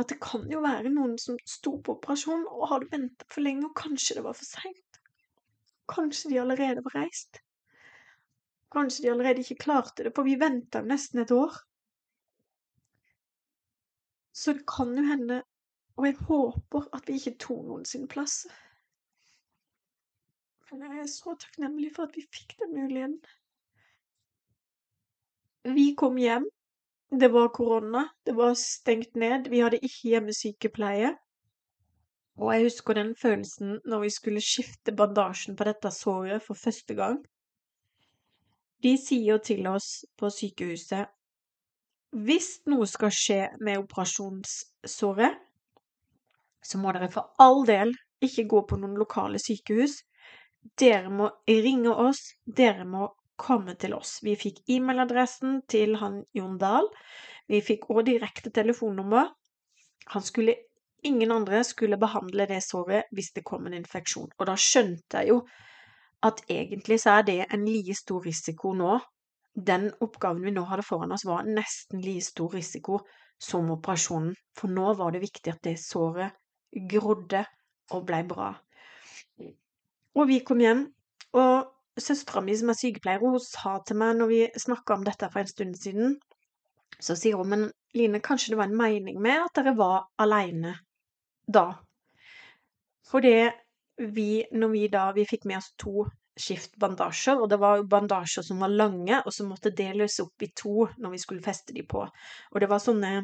at 0.00 0.10
det 0.10 0.18
kan 0.22 0.46
jo 0.50 0.62
være 0.64 0.90
noen 0.90 1.14
som 1.22 1.38
sto 1.46 1.76
på 1.84 1.98
operasjon 1.98 2.46
og 2.50 2.66
hadde 2.72 2.90
venta 2.90 3.26
for 3.30 3.46
lenge, 3.46 3.68
og 3.68 3.76
kanskje 3.78 4.18
det 4.18 4.24
var 4.26 4.34
for 4.38 4.48
seint. 4.48 5.00
Kanskje 5.90 6.32
de 6.32 6.40
allerede 6.42 6.82
var 6.86 6.96
reist. 6.98 7.38
Kanskje 8.74 9.04
de 9.04 9.12
allerede 9.12 9.44
ikke 9.44 9.60
klarte 9.66 10.06
det, 10.06 10.14
for 10.16 10.26
vi 10.26 10.34
venta 10.40 10.82
nesten 10.82 11.22
et 11.22 11.34
år. 11.34 11.60
Så 14.34 14.56
det 14.56 14.66
kan 14.66 14.90
jo 14.98 15.04
hende, 15.06 15.42
og 15.94 16.08
jeg 16.08 16.18
håper 16.26 16.88
at 16.96 17.06
vi 17.06 17.20
ikke 17.20 17.36
tok 17.38 17.62
noen 17.68 17.86
sin 17.86 18.08
plass. 18.10 18.40
Men 20.72 20.88
jeg 20.90 21.04
er 21.04 21.10
så 21.12 21.36
takknemlig 21.38 21.92
for 21.94 22.08
at 22.08 22.16
vi 22.18 22.24
fikk 22.34 22.56
den 22.64 22.72
muligheten. 22.74 23.20
Vi 25.76 25.92
kom 25.96 26.18
hjem, 26.18 26.48
det 27.20 27.30
var 27.32 27.52
korona, 27.54 28.08
det 28.26 28.34
var 28.36 28.54
stengt 28.58 29.16
ned, 29.16 29.48
vi 29.50 29.62
hadde 29.64 29.80
ikke 29.82 30.14
hjemmesykepleie. 30.14 31.14
Og 32.38 32.50
jeg 32.54 32.66
husker 32.66 32.98
den 32.98 33.14
følelsen 33.16 33.78
når 33.86 34.00
vi 34.06 34.10
skulle 34.10 34.42
skifte 34.42 34.92
bandasjen 34.96 35.56
på 35.56 35.66
dette 35.68 35.90
såret 35.94 36.42
for 36.42 36.58
første 36.58 36.94
gang. 36.98 37.20
De 38.82 38.96
sier 39.00 39.38
til 39.38 39.66
oss 39.70 40.04
på 40.18 40.30
sykehuset 40.30 41.06
hvis 42.14 42.60
noe 42.70 42.86
skal 42.86 43.10
skje 43.10 43.38
med 43.58 43.80
operasjonssåret, 43.80 45.38
så 46.62 46.78
må 46.78 46.92
dere 46.94 47.10
for 47.10 47.34
all 47.42 47.64
del 47.66 47.90
ikke 48.22 48.46
gå 48.52 48.60
på 48.70 48.78
noen 48.78 48.94
lokale 49.00 49.40
sykehus. 49.42 49.98
Dere 50.78 51.10
må 51.10 51.26
ringe 51.48 51.90
oss, 51.90 52.22
dere 52.46 52.86
må 52.88 53.08
komme 53.36 53.74
til 53.80 53.94
oss. 53.96 54.18
Vi 54.22 54.36
fikk 54.38 54.62
e-mailadressen 54.70 55.62
til 55.70 55.96
han 56.00 56.22
Jon 56.36 56.58
Dahl. 56.60 56.88
Vi 57.50 57.60
fikk 57.64 57.88
òg 57.92 58.06
direkte 58.08 58.52
telefonnummer. 58.54 59.32
Han 60.14 60.22
skulle 60.24 60.56
ingen 61.04 61.32
andre 61.32 61.64
skulle 61.64 62.00
behandle 62.00 62.46
det 62.48 62.62
såret 62.64 63.10
hvis 63.12 63.32
det 63.36 63.44
kom 63.44 63.66
en 63.66 63.76
infeksjon. 63.76 64.30
Og 64.38 64.46
da 64.48 64.56
skjønte 64.56 65.20
jeg 65.20 65.34
jo 65.34 65.42
at 66.24 66.40
egentlig 66.48 67.00
så 67.02 67.18
er 67.18 67.26
det 67.28 67.40
en 67.52 67.66
like 67.68 67.96
stor 67.98 68.24
risiko 68.24 68.72
nå. 68.76 68.96
Den 69.54 69.90
oppgaven 70.02 70.42
vi 70.44 70.54
nå 70.54 70.64
hadde 70.66 70.86
foran 70.86 71.12
oss, 71.14 71.26
var 71.28 71.44
nesten 71.46 72.00
like 72.02 72.24
stor 72.24 72.54
risiko 72.56 73.02
som 73.38 73.70
operasjonen. 73.74 74.32
For 74.56 74.72
nå 74.72 74.94
var 74.98 75.12
det 75.12 75.22
viktig 75.22 75.52
at 75.52 75.62
det 75.66 75.76
såret 75.82 76.32
grodde 76.90 77.44
og 77.92 78.06
blei 78.08 78.22
bra. 78.26 78.54
Og 80.14 80.28
vi 80.30 80.40
kom 80.46 80.62
hjem, 80.62 80.86
og 81.34 81.73
søstera 82.00 82.42
mi 82.44 82.56
som 82.58 82.72
er 82.72 82.78
sykepleier, 82.78 83.22
hun 83.22 83.40
sa 83.42 83.78
til 83.86 83.98
meg 84.00 84.18
når 84.18 84.30
vi 84.30 84.40
snakka 84.64 84.96
om 84.96 85.04
dette 85.06 85.30
for 85.30 85.42
en 85.42 85.50
stund 85.50 85.78
siden, 85.78 86.16
så 86.98 87.16
sier 87.18 87.38
hun 87.38 87.50
men 87.50 87.64
Line, 87.94 88.18
kanskje 88.18 88.50
det 88.50 88.58
var 88.58 88.66
en 88.66 88.78
mening 88.78 89.20
med 89.22 89.38
at 89.38 89.54
dere 89.54 89.76
var 89.78 90.08
aleine 90.18 90.72
da? 91.46 91.68
Fordi 93.06 93.36
vi, 94.16 94.44
når 94.50 94.72
vi 94.72 94.88
da 94.90 95.04
vi 95.14 95.26
fikk 95.28 95.44
med 95.46 95.60
oss 95.60 95.70
to 95.78 96.08
skift 96.34 96.74
bandasjer, 96.82 97.38
og 97.38 97.50
det 97.52 97.60
var 97.62 97.84
bandasjer 97.86 98.46
som 98.46 98.62
var 98.64 98.72
lange, 98.72 99.20
og 99.22 99.30
som 99.34 99.52
måtte 99.52 99.70
deles 99.70 100.18
opp 100.24 100.42
i 100.42 100.50
to 100.56 100.88
når 100.98 101.14
vi 101.14 101.22
skulle 101.22 101.44
feste 101.44 101.76
de 101.76 101.84
på. 101.86 102.02
Og 102.02 102.60
det 102.60 102.70
var 102.70 102.82
sånne 102.82 103.20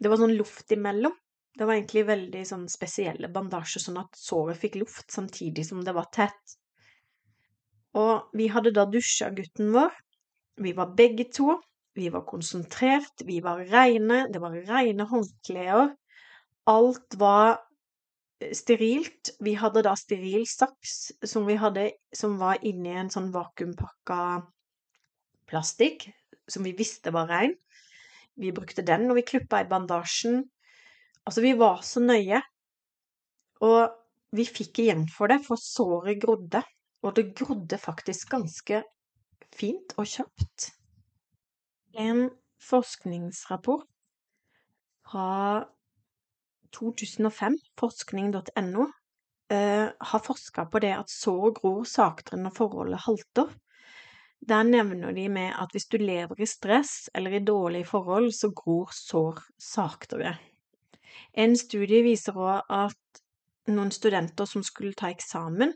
Det 0.00 0.08
var 0.08 0.16
sånn 0.16 0.32
luft 0.32 0.72
imellom. 0.72 1.12
Det 1.52 1.66
var 1.68 1.76
egentlig 1.76 2.06
veldig 2.08 2.44
sånn 2.48 2.68
spesielle 2.72 3.28
bandasjer, 3.28 3.82
sånn 3.84 3.98
at 4.00 4.16
såret 4.16 4.56
fikk 4.56 4.78
luft 4.80 5.12
samtidig 5.12 5.66
som 5.68 5.82
det 5.84 5.92
var 5.92 6.06
tett. 6.12 6.56
Og 7.98 8.36
vi 8.36 8.46
hadde 8.52 8.72
da 8.76 8.84
dusja 8.86 9.30
gutten 9.34 9.72
vår. 9.74 9.90
Vi 10.60 10.74
var 10.76 10.94
begge 10.96 11.26
to. 11.32 11.56
Vi 11.98 12.06
var 12.12 12.22
konsentrert, 12.22 13.24
vi 13.26 13.40
var 13.42 13.64
reine, 13.66 14.28
det 14.30 14.38
var 14.40 14.54
reine 14.68 15.04
håndklær. 15.10 15.90
Alt 16.70 17.16
var 17.18 17.58
eh, 18.38 18.52
sterilt. 18.54 19.32
Vi 19.42 19.56
hadde 19.58 19.82
da 19.82 19.96
steril 19.98 20.46
saks 20.46 21.10
som 21.26 21.48
vi 21.48 21.58
hadde, 21.58 21.88
som 22.14 22.38
var 22.38 22.62
inni 22.62 22.94
en 22.94 23.10
sånn 23.10 23.32
vakuumpakka 23.34 24.20
plastikk, 25.50 26.06
som 26.46 26.62
vi 26.62 26.76
visste 26.78 27.10
var 27.14 27.26
rein. 27.32 27.56
Vi 28.38 28.54
brukte 28.54 28.86
den 28.86 29.08
når 29.08 29.18
vi 29.18 29.28
klippa 29.34 29.64
i 29.64 29.68
bandasjen. 29.68 30.44
Altså, 31.26 31.42
vi 31.42 31.56
var 31.58 31.82
så 31.84 32.00
nøye. 32.04 32.38
Og 33.66 33.90
vi 34.36 34.46
fikk 34.46 34.78
igjen 34.84 35.08
for 35.10 35.28
det, 35.28 35.42
for 35.44 35.60
såret 35.60 36.22
grodde. 36.22 36.62
Og 37.02 37.16
det 37.16 37.32
grodde 37.36 37.78
faktisk 37.78 38.30
ganske 38.30 38.82
fint 39.56 39.94
og 39.96 40.06
kjapt. 40.06 40.70
En 41.96 42.28
forskningsrapport 42.60 43.86
fra 45.10 45.64
2005, 46.76 47.56
forskning.no, 47.80 48.86
eh, 49.50 49.88
har 50.00 50.22
forska 50.22 50.66
på 50.70 50.82
det 50.84 50.92
at 50.94 51.10
sår 51.10 51.56
gror 51.56 51.88
saktere 51.88 52.38
når 52.40 52.54
forholdet 52.54 53.04
halter. 53.06 53.50
Der 54.48 54.62
nevner 54.62 55.12
de 55.12 55.28
med 55.28 55.52
at 55.58 55.72
hvis 55.72 55.88
du 55.90 55.98
lever 56.00 56.40
i 56.40 56.46
stress 56.46 57.10
eller 57.14 57.36
i 57.36 57.44
dårlige 57.44 57.84
forhold, 57.84 58.30
så 58.32 58.52
gror 58.56 58.92
sår 58.94 59.42
saktere. 59.58 60.36
En 61.34 61.56
studie 61.56 62.02
viser 62.06 62.38
òg 62.38 62.62
at 62.70 63.20
noen 63.70 63.90
studenter 63.92 64.48
som 64.48 64.62
skulle 64.64 64.96
ta 64.96 65.10
eksamen, 65.12 65.74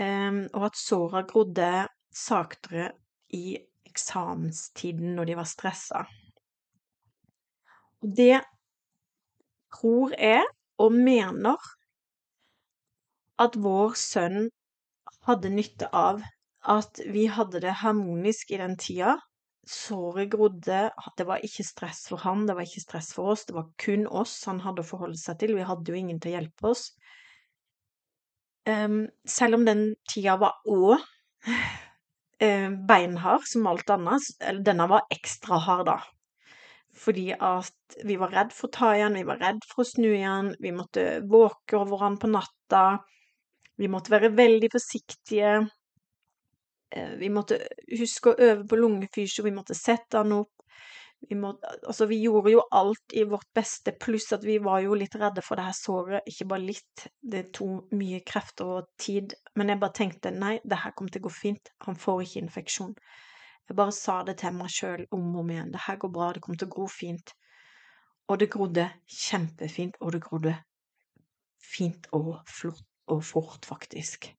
og 0.00 0.64
at 0.70 0.78
såra 0.78 1.22
grodde 1.28 1.70
saktere 2.14 2.90
i 3.36 3.58
eksamenstiden 3.90 5.14
når 5.16 5.30
de 5.30 5.36
var 5.38 5.48
stressa. 5.48 6.04
Og 8.00 8.14
det 8.16 8.40
tror 9.74 10.14
jeg, 10.16 10.44
og 10.80 10.94
mener, 10.96 11.56
at 13.40 13.56
vår 13.56 13.96
sønn 13.96 14.48
hadde 15.28 15.52
nytte 15.52 15.88
av 15.96 16.22
at 16.68 17.00
vi 17.08 17.26
hadde 17.32 17.60
det 17.64 17.78
harmonisk 17.82 18.52
i 18.52 18.60
den 18.60 18.76
tida, 18.80 19.16
såret 19.70 20.30
grodde, 20.32 20.80
det 21.16 21.26
var 21.28 21.44
ikke 21.44 21.64
stress 21.64 22.06
for 22.10 22.20
han, 22.24 22.46
det 22.48 22.56
var 22.56 22.66
ikke 22.66 22.82
stress 22.82 23.12
for 23.16 23.32
oss, 23.34 23.46
det 23.48 23.56
var 23.56 23.68
kun 23.80 24.06
oss 24.08 24.34
han 24.48 24.60
hadde 24.64 24.84
å 24.84 24.88
forholde 24.88 25.20
seg 25.20 25.38
til, 25.40 25.54
vi 25.56 25.66
hadde 25.68 25.92
jo 25.92 26.00
ingen 26.00 26.20
til 26.20 26.32
å 26.32 26.38
hjelpe 26.38 26.72
oss. 26.72 26.90
Um, 28.70 29.02
selv 29.26 29.58
om 29.58 29.66
den 29.66 29.84
tida 30.10 30.36
var 30.38 30.60
òg 30.68 31.00
uh, 31.00 32.70
beinhard 32.88 33.46
som 33.48 33.68
alt 33.70 33.90
annet, 33.90 34.26
eller 34.40 34.64
denne 34.66 34.88
var 34.90 35.08
ekstra 35.10 35.58
hard 35.64 35.88
da. 35.88 35.98
Fordi 37.00 37.30
at 37.32 37.98
vi 38.04 38.16
var 38.20 38.32
redd 38.34 38.52
for 38.54 38.68
å 38.68 38.74
ta 38.74 38.90
igjen, 38.96 39.16
vi 39.16 39.26
var 39.28 39.40
redd 39.40 39.62
for 39.68 39.82
å 39.82 39.88
snu 39.88 40.10
igjen, 40.10 40.52
vi 40.60 40.72
måtte 40.76 41.06
våke 41.30 41.78
over 41.78 42.04
han 42.04 42.18
på 42.20 42.30
natta, 42.30 42.84
vi 43.80 43.88
måtte 43.88 44.12
være 44.12 44.32
veldig 44.36 44.68
forsiktige. 44.74 45.52
Eh, 46.90 47.12
vi 47.20 47.30
måtte 47.32 47.60
huske 47.96 48.32
å 48.32 48.48
øve 48.50 48.66
på 48.68 48.78
lungefysio, 48.80 49.46
vi 49.46 49.54
måtte 49.56 49.76
sette 49.78 50.20
han 50.20 50.34
opp. 50.42 50.59
Vi, 51.28 51.36
må, 51.36 51.52
altså 51.86 52.06
vi 52.08 52.16
gjorde 52.22 52.52
jo 52.54 52.62
alt 52.72 53.14
i 53.14 53.26
vårt 53.28 53.48
beste, 53.54 53.92
pluss 54.00 54.30
at 54.32 54.44
vi 54.46 54.56
var 54.62 54.80
jo 54.84 54.96
litt 54.96 55.14
redde 55.20 55.42
for 55.44 55.60
det 55.60 55.66
her 55.66 55.76
såret. 55.76 56.28
Ikke 56.30 56.46
bare 56.52 56.64
litt, 56.64 57.04
det 57.20 57.50
tok 57.56 57.92
mye 57.96 58.22
krefter 58.26 58.70
og 58.78 58.88
tid. 59.00 59.34
Men 59.60 59.72
jeg 59.72 59.82
bare 59.82 59.96
tenkte 60.00 60.32
nei, 60.34 60.54
det 60.64 60.80
her 60.80 60.94
kommer 60.96 61.12
til 61.12 61.22
å 61.22 61.28
gå 61.28 61.34
fint. 61.36 61.72
Han 61.86 61.98
får 62.00 62.24
ikke 62.24 62.44
infeksjon. 62.46 62.94
Jeg 63.68 63.78
bare 63.78 63.94
sa 63.94 64.16
det 64.26 64.38
til 64.40 64.56
meg 64.56 64.72
sjøl 64.74 65.04
om 65.14 65.28
og 65.34 65.44
om 65.44 65.52
igjen. 65.52 65.70
Det 65.74 65.84
her 65.84 66.00
går 66.02 66.14
bra, 66.16 66.32
det 66.34 66.42
kommer 66.42 66.58
til 66.58 66.70
å 66.70 66.74
gro 66.74 66.88
fint. 66.90 67.34
Og 68.30 68.40
det 68.40 68.50
grodde 68.50 68.88
kjempefint, 69.10 70.00
og 70.00 70.14
det 70.14 70.22
grodde 70.24 70.56
fint 71.60 72.08
og 72.16 72.40
flott 72.48 72.86
og 73.10 73.24
fort, 73.26 73.66
faktisk. 73.66 74.30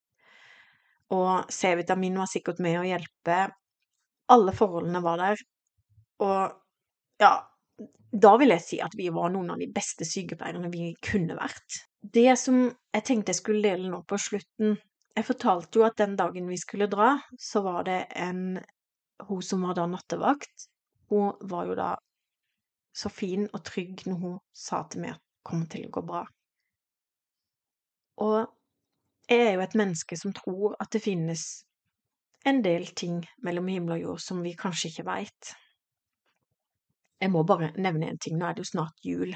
Og 1.11 1.51
C-vitamin 1.51 2.19
var 2.19 2.29
sikkert 2.31 2.61
med 2.63 2.79
å 2.79 2.87
hjelpe. 2.87 3.39
Alle 4.31 4.53
forholdene 4.55 5.01
var 5.03 5.19
der. 5.19 5.41
Og 6.23 6.60
ja, 7.21 7.31
da 8.11 8.33
vil 8.41 8.51
jeg 8.51 8.63
si 8.65 8.79
at 8.83 8.95
vi 8.97 9.07
var 9.13 9.31
noen 9.31 9.53
av 9.53 9.61
de 9.61 9.69
beste 9.71 10.05
sykepleierne 10.07 10.71
vi 10.73 10.91
kunne 11.05 11.37
vært. 11.37 11.81
Det 12.01 12.33
som 12.39 12.63
jeg 12.65 13.05
tenkte 13.07 13.31
jeg 13.31 13.39
skulle 13.39 13.63
dele 13.65 13.91
nå 13.91 14.01
på 14.09 14.17
slutten 14.19 14.79
Jeg 15.11 15.27
fortalte 15.27 15.77
jo 15.77 15.83
at 15.83 15.97
den 15.99 16.15
dagen 16.15 16.47
vi 16.47 16.55
skulle 16.57 16.87
dra, 16.87 17.17
så 17.37 17.61
var 17.65 17.83
det 17.83 18.05
en 18.15 18.61
Hun 19.27 19.41
som 19.43 19.61
var 19.61 19.75
da 19.77 19.83
nattevakt, 19.85 20.63
hun 21.11 21.35
var 21.51 21.67
jo 21.67 21.75
da 21.77 21.89
så 22.95 23.09
fin 23.09 23.43
og 23.53 23.61
trygg 23.67 24.05
når 24.07 24.17
hun 24.21 24.39
sa 24.55 24.81
til 24.89 25.03
meg 25.03 25.11
at 25.13 25.19
det 25.21 25.49
kommer 25.49 25.67
til 25.69 25.85
å 25.85 25.91
gå 25.93 26.01
bra. 26.07 26.21
Og 28.25 28.39
jeg 29.29 29.45
er 29.45 29.53
jo 29.53 29.63
et 29.63 29.77
menneske 29.77 30.17
som 30.17 30.33
tror 30.33 30.73
at 30.81 30.89
det 30.95 31.03
finnes 31.03 31.43
en 32.49 32.63
del 32.65 32.87
ting 32.97 33.21
mellom 33.45 33.69
himmel 33.69 33.99
og 33.99 34.05
jord 34.05 34.23
som 34.23 34.41
vi 34.41 34.55
kanskje 34.57 34.89
ikke 34.89 35.07
veit. 35.07 35.53
Jeg 37.21 37.29
må 37.33 37.43
bare 37.45 37.71
nevne 37.77 38.09
en 38.09 38.17
ting, 38.21 38.37
nå 38.39 38.47
er 38.47 38.57
det 38.57 38.65
jo 38.65 38.71
snart 38.71 39.05
jul. 39.05 39.35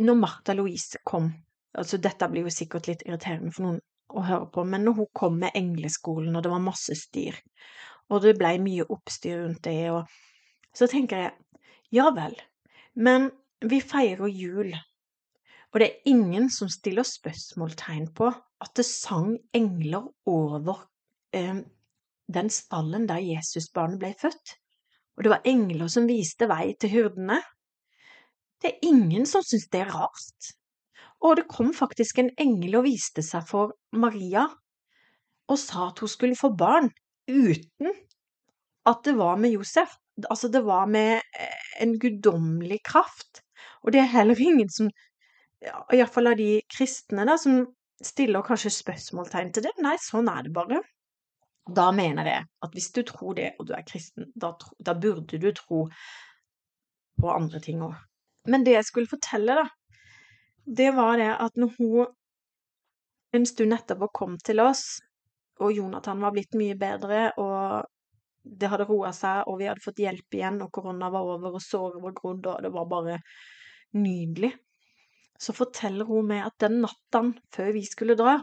Når 0.00 0.18
Martha 0.18 0.56
Louise 0.56 0.98
kom, 1.06 1.30
altså 1.78 2.00
dette 2.02 2.28
blir 2.30 2.48
jo 2.48 2.54
sikkert 2.54 2.88
litt 2.90 3.04
irriterende 3.06 3.52
for 3.54 3.68
noen 3.68 3.80
å 4.10 4.24
høre 4.26 4.48
på, 4.50 4.64
men 4.66 4.82
når 4.86 4.96
hun 4.98 5.10
kom 5.14 5.38
med 5.38 5.54
engleskolen, 5.54 6.34
og 6.34 6.42
det 6.42 6.50
var 6.50 6.64
masse 6.64 6.96
styr, 6.98 7.36
og 8.10 8.24
det 8.24 8.36
blei 8.40 8.56
mye 8.62 8.86
oppstyr 8.90 9.44
rundt 9.44 9.62
det, 9.68 9.92
og 9.94 10.10
så 10.74 10.88
tenker 10.90 11.24
jeg 11.24 11.60
ja 11.94 12.08
vel, 12.14 12.34
men 12.98 13.30
vi 13.62 13.78
feirer 13.84 14.30
jul, 14.30 14.72
og 15.70 15.78
det 15.78 15.86
er 15.86 16.10
ingen 16.10 16.48
som 16.50 16.70
stiller 16.72 17.06
spørsmålstegn 17.06 18.08
på 18.18 18.30
at 18.30 18.72
det 18.76 18.86
sang 18.88 19.36
engler 19.54 20.08
over 20.28 20.82
eh, 21.36 21.62
den 22.34 22.50
stallen 22.50 23.06
der 23.08 23.22
Jesusbarnet 23.22 24.00
ble 24.02 24.10
født. 24.18 24.56
Og 25.16 25.24
det 25.24 25.32
var 25.32 25.48
engler 25.48 25.90
som 25.92 26.08
viste 26.08 26.48
vei 26.50 26.72
til 26.80 26.92
hyrdene. 26.94 27.40
Det 28.60 28.70
er 28.70 28.88
ingen 28.88 29.26
som 29.28 29.44
syns 29.44 29.68
det 29.72 29.82
er 29.84 29.92
rart. 29.92 30.52
Og 31.20 31.36
det 31.36 31.48
kom 31.52 31.72
faktisk 31.76 32.20
en 32.20 32.30
engel 32.40 32.78
og 32.80 32.86
viste 32.86 33.24
seg 33.24 33.44
for 33.48 33.74
Maria 33.92 34.46
og 35.50 35.58
sa 35.58 35.88
at 35.90 36.00
hun 36.00 36.10
skulle 36.10 36.38
få 36.38 36.52
barn 36.56 36.88
uten 37.28 37.90
at 38.88 39.02
det 39.04 39.16
var 39.18 39.36
med 39.40 39.52
Josef. 39.56 39.96
Altså, 40.30 40.48
det 40.48 40.62
var 40.64 40.86
med 40.86 41.18
eh, 41.18 41.82
en 41.82 41.98
guddommelig 42.00 42.80
kraft. 42.84 43.42
Og 43.82 43.92
det 43.92 44.00
er 44.02 44.14
heller 44.14 44.40
ingen 44.40 44.70
som 44.72 44.90
iallfall 45.92 46.30
av 46.32 46.38
de 46.40 46.60
kristne, 46.72 47.26
da, 47.28 47.36
som 47.40 47.64
stiller 48.04 48.44
kanskje 48.44 48.72
spørsmålstegn 48.72 49.52
til 49.52 49.66
det. 49.66 49.74
Nei, 49.84 49.96
sånn 50.00 50.30
er 50.32 50.46
det 50.46 50.54
bare. 50.56 50.80
Da 51.68 51.90
mener 51.94 52.26
jeg 52.26 52.46
at 52.64 52.72
hvis 52.74 52.90
du 52.96 53.02
tror 53.06 53.36
det, 53.38 53.52
og 53.58 53.68
du 53.68 53.74
er 53.76 53.84
kristen, 53.86 54.30
da, 54.34 54.54
da 54.78 54.94
burde 54.98 55.38
du 55.38 55.50
tro 55.54 55.84
på 57.20 57.30
andre 57.30 57.60
ting 57.62 57.82
òg. 57.84 57.98
Men 58.48 58.64
det 58.64 58.78
jeg 58.78 58.88
skulle 58.88 59.10
fortelle, 59.10 59.58
da, 59.60 59.66
det 60.64 60.90
var 60.96 61.20
det 61.20 61.28
at 61.34 61.60
når 61.60 61.76
hun 61.76 62.08
en 63.36 63.46
stund 63.46 63.76
etterpå 63.76 64.08
kom 64.16 64.38
til 64.42 64.62
oss, 64.64 64.98
og 65.60 65.76
Jonathan 65.76 66.22
var 66.24 66.32
blitt 66.34 66.56
mye 66.58 66.74
bedre, 66.80 67.28
og 67.38 67.84
det 68.42 68.70
hadde 68.72 68.88
roa 68.88 69.12
seg, 69.14 69.44
og 69.46 69.60
vi 69.60 69.68
hadde 69.68 69.84
fått 69.84 70.00
hjelp 70.00 70.34
igjen, 70.34 70.62
og 70.64 70.72
korona 70.72 71.10
var 71.12 71.28
over, 71.36 71.58
og 71.58 71.62
såret 71.62 72.00
var 72.02 72.16
grodd, 72.16 72.48
og 72.48 72.64
det 72.64 72.72
var 72.74 72.88
bare 72.90 73.20
nydelig 74.00 74.54
så 75.40 75.54
forteller 75.56 76.08
hun 76.08 76.28
meg 76.28 76.44
at 76.44 76.58
den 76.60 76.80
natten 76.84 77.32
før 77.54 77.72
vi 77.72 77.82
skulle 77.88 78.16
dra, 78.18 78.36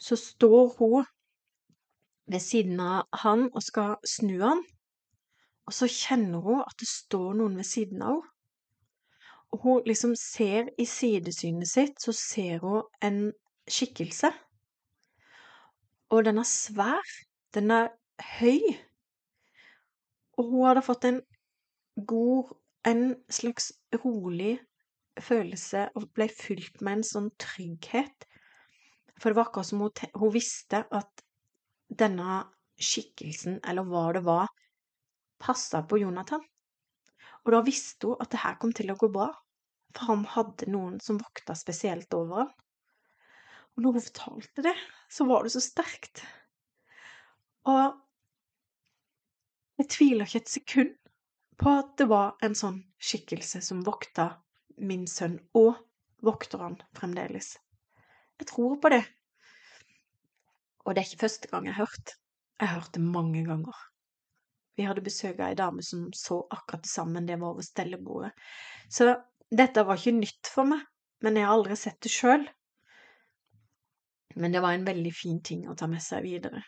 så 0.00 0.16
står 0.16 0.76
hun 0.78 1.08
ved 2.28 2.42
siden 2.44 2.80
av 2.80 3.06
han 3.22 3.48
og 3.52 3.62
skal 3.64 3.96
snu 4.06 4.38
han, 4.42 4.64
og 5.68 5.76
så 5.76 5.88
kjenner 5.90 6.40
hun 6.44 6.64
at 6.64 6.76
det 6.80 6.88
står 6.88 7.36
noen 7.38 7.56
ved 7.60 7.68
siden 7.68 8.02
av 8.02 8.20
henne. 8.20 8.34
Og 9.48 9.62
hun 9.62 9.86
liksom 9.88 10.12
ser 10.20 10.66
i 10.76 10.84
sidesynet 10.84 11.70
sitt, 11.70 12.02
så 12.02 12.12
ser 12.12 12.58
hun 12.60 12.82
en 13.00 13.30
skikkelse. 13.64 14.28
Og 16.12 16.24
den 16.26 16.40
er 16.42 16.48
svær, 16.48 17.12
den 17.56 17.72
er 17.72 17.88
høy, 18.40 18.60
og 20.38 20.50
hun 20.50 20.66
hadde 20.68 20.84
fått 20.86 21.06
en 21.08 21.22
god, 22.06 22.52
en 22.86 23.16
slags 23.32 23.72
rolig 24.04 24.58
følelse 25.18 25.88
og 25.98 26.10
ble 26.14 26.28
fylt 26.30 26.82
med 26.84 27.00
en 27.00 27.08
sånn 27.08 27.30
trygghet. 27.40 28.28
For 29.18 29.30
det 29.30 29.38
var 29.38 29.48
akkurat 29.48 29.66
som 29.66 29.82
hun, 29.82 30.04
hun 30.14 30.34
visste 30.34 30.84
at 30.94 31.24
denne 31.88 32.42
skikkelsen, 32.78 33.58
eller 33.66 33.86
hva 33.88 34.04
det 34.14 34.22
var, 34.26 34.48
passa 35.40 35.82
på 35.82 36.00
Jonathan. 36.02 36.42
Og 37.44 37.52
da 37.54 37.62
visste 37.66 38.10
hun 38.10 38.22
at 38.22 38.32
det 38.32 38.42
her 38.42 38.58
kom 38.60 38.74
til 38.76 38.92
å 38.92 38.98
gå 38.98 39.10
bra, 39.12 39.28
for 39.96 40.12
han 40.12 40.24
hadde 40.34 40.68
noen 40.70 40.98
som 41.02 41.20
vokta 41.20 41.56
spesielt 41.58 42.12
over 42.14 42.44
ham. 42.44 42.52
Og 43.76 43.84
når 43.84 43.96
hun 43.96 44.06
fortalte 44.08 44.64
det, 44.66 44.74
så 45.10 45.24
var 45.28 45.46
det 45.46 45.54
så 45.54 45.62
sterkt. 45.62 46.24
Og 47.70 47.96
jeg 49.78 49.90
tviler 49.94 50.26
ikke 50.26 50.42
et 50.42 50.50
sekund 50.50 50.96
på 51.58 51.74
at 51.80 51.92
det 51.98 52.08
var 52.10 52.34
en 52.42 52.56
sånn 52.58 52.80
skikkelse 52.98 53.62
som 53.64 53.84
vokta 53.86 54.32
min 54.78 55.06
sønn, 55.10 55.38
og 55.58 55.78
vokter 56.26 56.62
han 56.62 56.76
fremdeles. 56.98 57.56
Jeg 58.38 58.50
tror 58.50 58.76
på 58.82 58.90
det. 58.94 59.04
Og 60.88 60.94
det 60.96 61.02
er 61.02 61.10
ikke 61.10 61.26
første 61.26 61.50
gang 61.52 61.66
jeg 61.68 61.76
har 61.76 61.84
hørt. 61.84 62.14
Jeg 62.56 62.68
har 62.68 62.80
hørt 62.80 62.94
det 62.96 63.04
mange 63.04 63.44
ganger. 63.44 63.80
Vi 64.78 64.86
hadde 64.88 65.04
besøk 65.04 65.40
av 65.42 65.50
ei 65.50 65.58
dame 65.58 65.82
som 65.84 66.06
så 66.16 66.38
akkurat 66.54 66.86
det 66.86 66.90
samme, 66.90 67.20
det 67.26 67.36
var 67.42 67.52
over 67.52 67.66
stellebordet. 67.66 68.30
Så 68.88 69.10
dette 69.50 69.84
var 69.84 70.00
ikke 70.00 70.16
nytt 70.16 70.48
for 70.54 70.70
meg, 70.70 70.86
men 71.20 71.36
jeg 71.36 71.44
har 71.44 71.58
aldri 71.58 71.76
sett 71.76 72.00
det 72.06 72.12
sjøl. 72.14 72.46
Men 74.38 74.54
det 74.54 74.62
var 74.64 74.78
en 74.78 74.88
veldig 74.88 75.12
fin 75.12 75.42
ting 75.44 75.66
å 75.68 75.76
ta 75.76 75.90
med 75.90 76.00
seg 76.04 76.24
videre. 76.24 76.62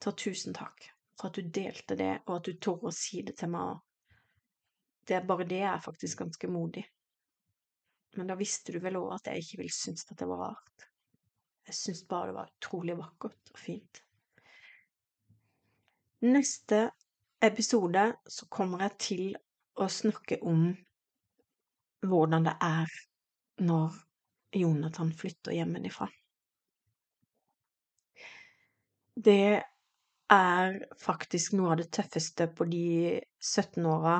Så 0.00 0.14
tusen 0.16 0.56
takk 0.56 0.88
for 1.18 1.28
at 1.28 1.36
du 1.36 1.52
delte 1.52 1.96
det, 1.98 2.12
og 2.26 2.38
at 2.38 2.48
du 2.48 2.56
torde 2.62 2.88
å 2.88 2.96
si 2.96 3.20
det 3.26 3.36
til 3.40 3.52
meg. 3.52 3.76
Det, 5.06 5.20
bare 5.26 5.46
det 5.48 5.62
er 5.68 5.84
faktisk 5.84 6.24
ganske 6.24 6.48
modig. 6.48 6.86
Men 8.16 8.30
da 8.30 8.40
visste 8.40 8.72
du 8.72 8.80
vel 8.80 8.96
òg 9.02 9.18
at 9.18 9.28
jeg 9.30 9.44
ikke 9.44 9.64
ville 9.64 9.76
synes 9.84 10.08
at 10.08 10.16
det 10.20 10.28
var 10.30 10.46
rart. 10.48 10.86
Jeg 11.66 11.74
syns 11.74 12.02
bare 12.08 12.30
det 12.30 12.36
var 12.36 12.50
utrolig 12.52 12.96
vakkert 12.98 13.52
og 13.52 13.58
fint. 13.58 14.02
Neste 16.26 16.90
episode 17.42 18.06
så 18.26 18.46
kommer 18.50 18.86
jeg 18.86 18.98
til 19.02 19.24
å 19.76 19.88
snakke 19.92 20.38
om 20.46 20.68
hvordan 22.06 22.46
det 22.46 22.54
er 22.62 22.94
når 23.66 23.98
Jonathan 24.56 25.12
flytter 25.12 25.56
hjemmefra. 25.56 26.08
Det 29.16 29.62
er 30.32 30.80
faktisk 31.00 31.56
noe 31.56 31.74
av 31.74 31.80
det 31.80 31.90
tøffeste 31.94 32.48
på 32.52 32.66
de 32.70 32.86
17 33.40 33.86
åra 33.86 34.18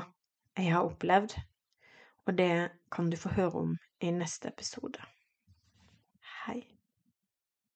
jeg 0.57 0.73
har 0.73 0.89
opplevd, 0.89 1.35
og 2.27 2.39
det 2.39 2.53
kan 2.93 3.11
du 3.13 3.19
få 3.21 3.35
høre 3.37 3.67
om 3.67 3.77
i 4.01 4.13
neste 4.15 4.49
episode. 4.49 5.03
Hei. 6.45 6.76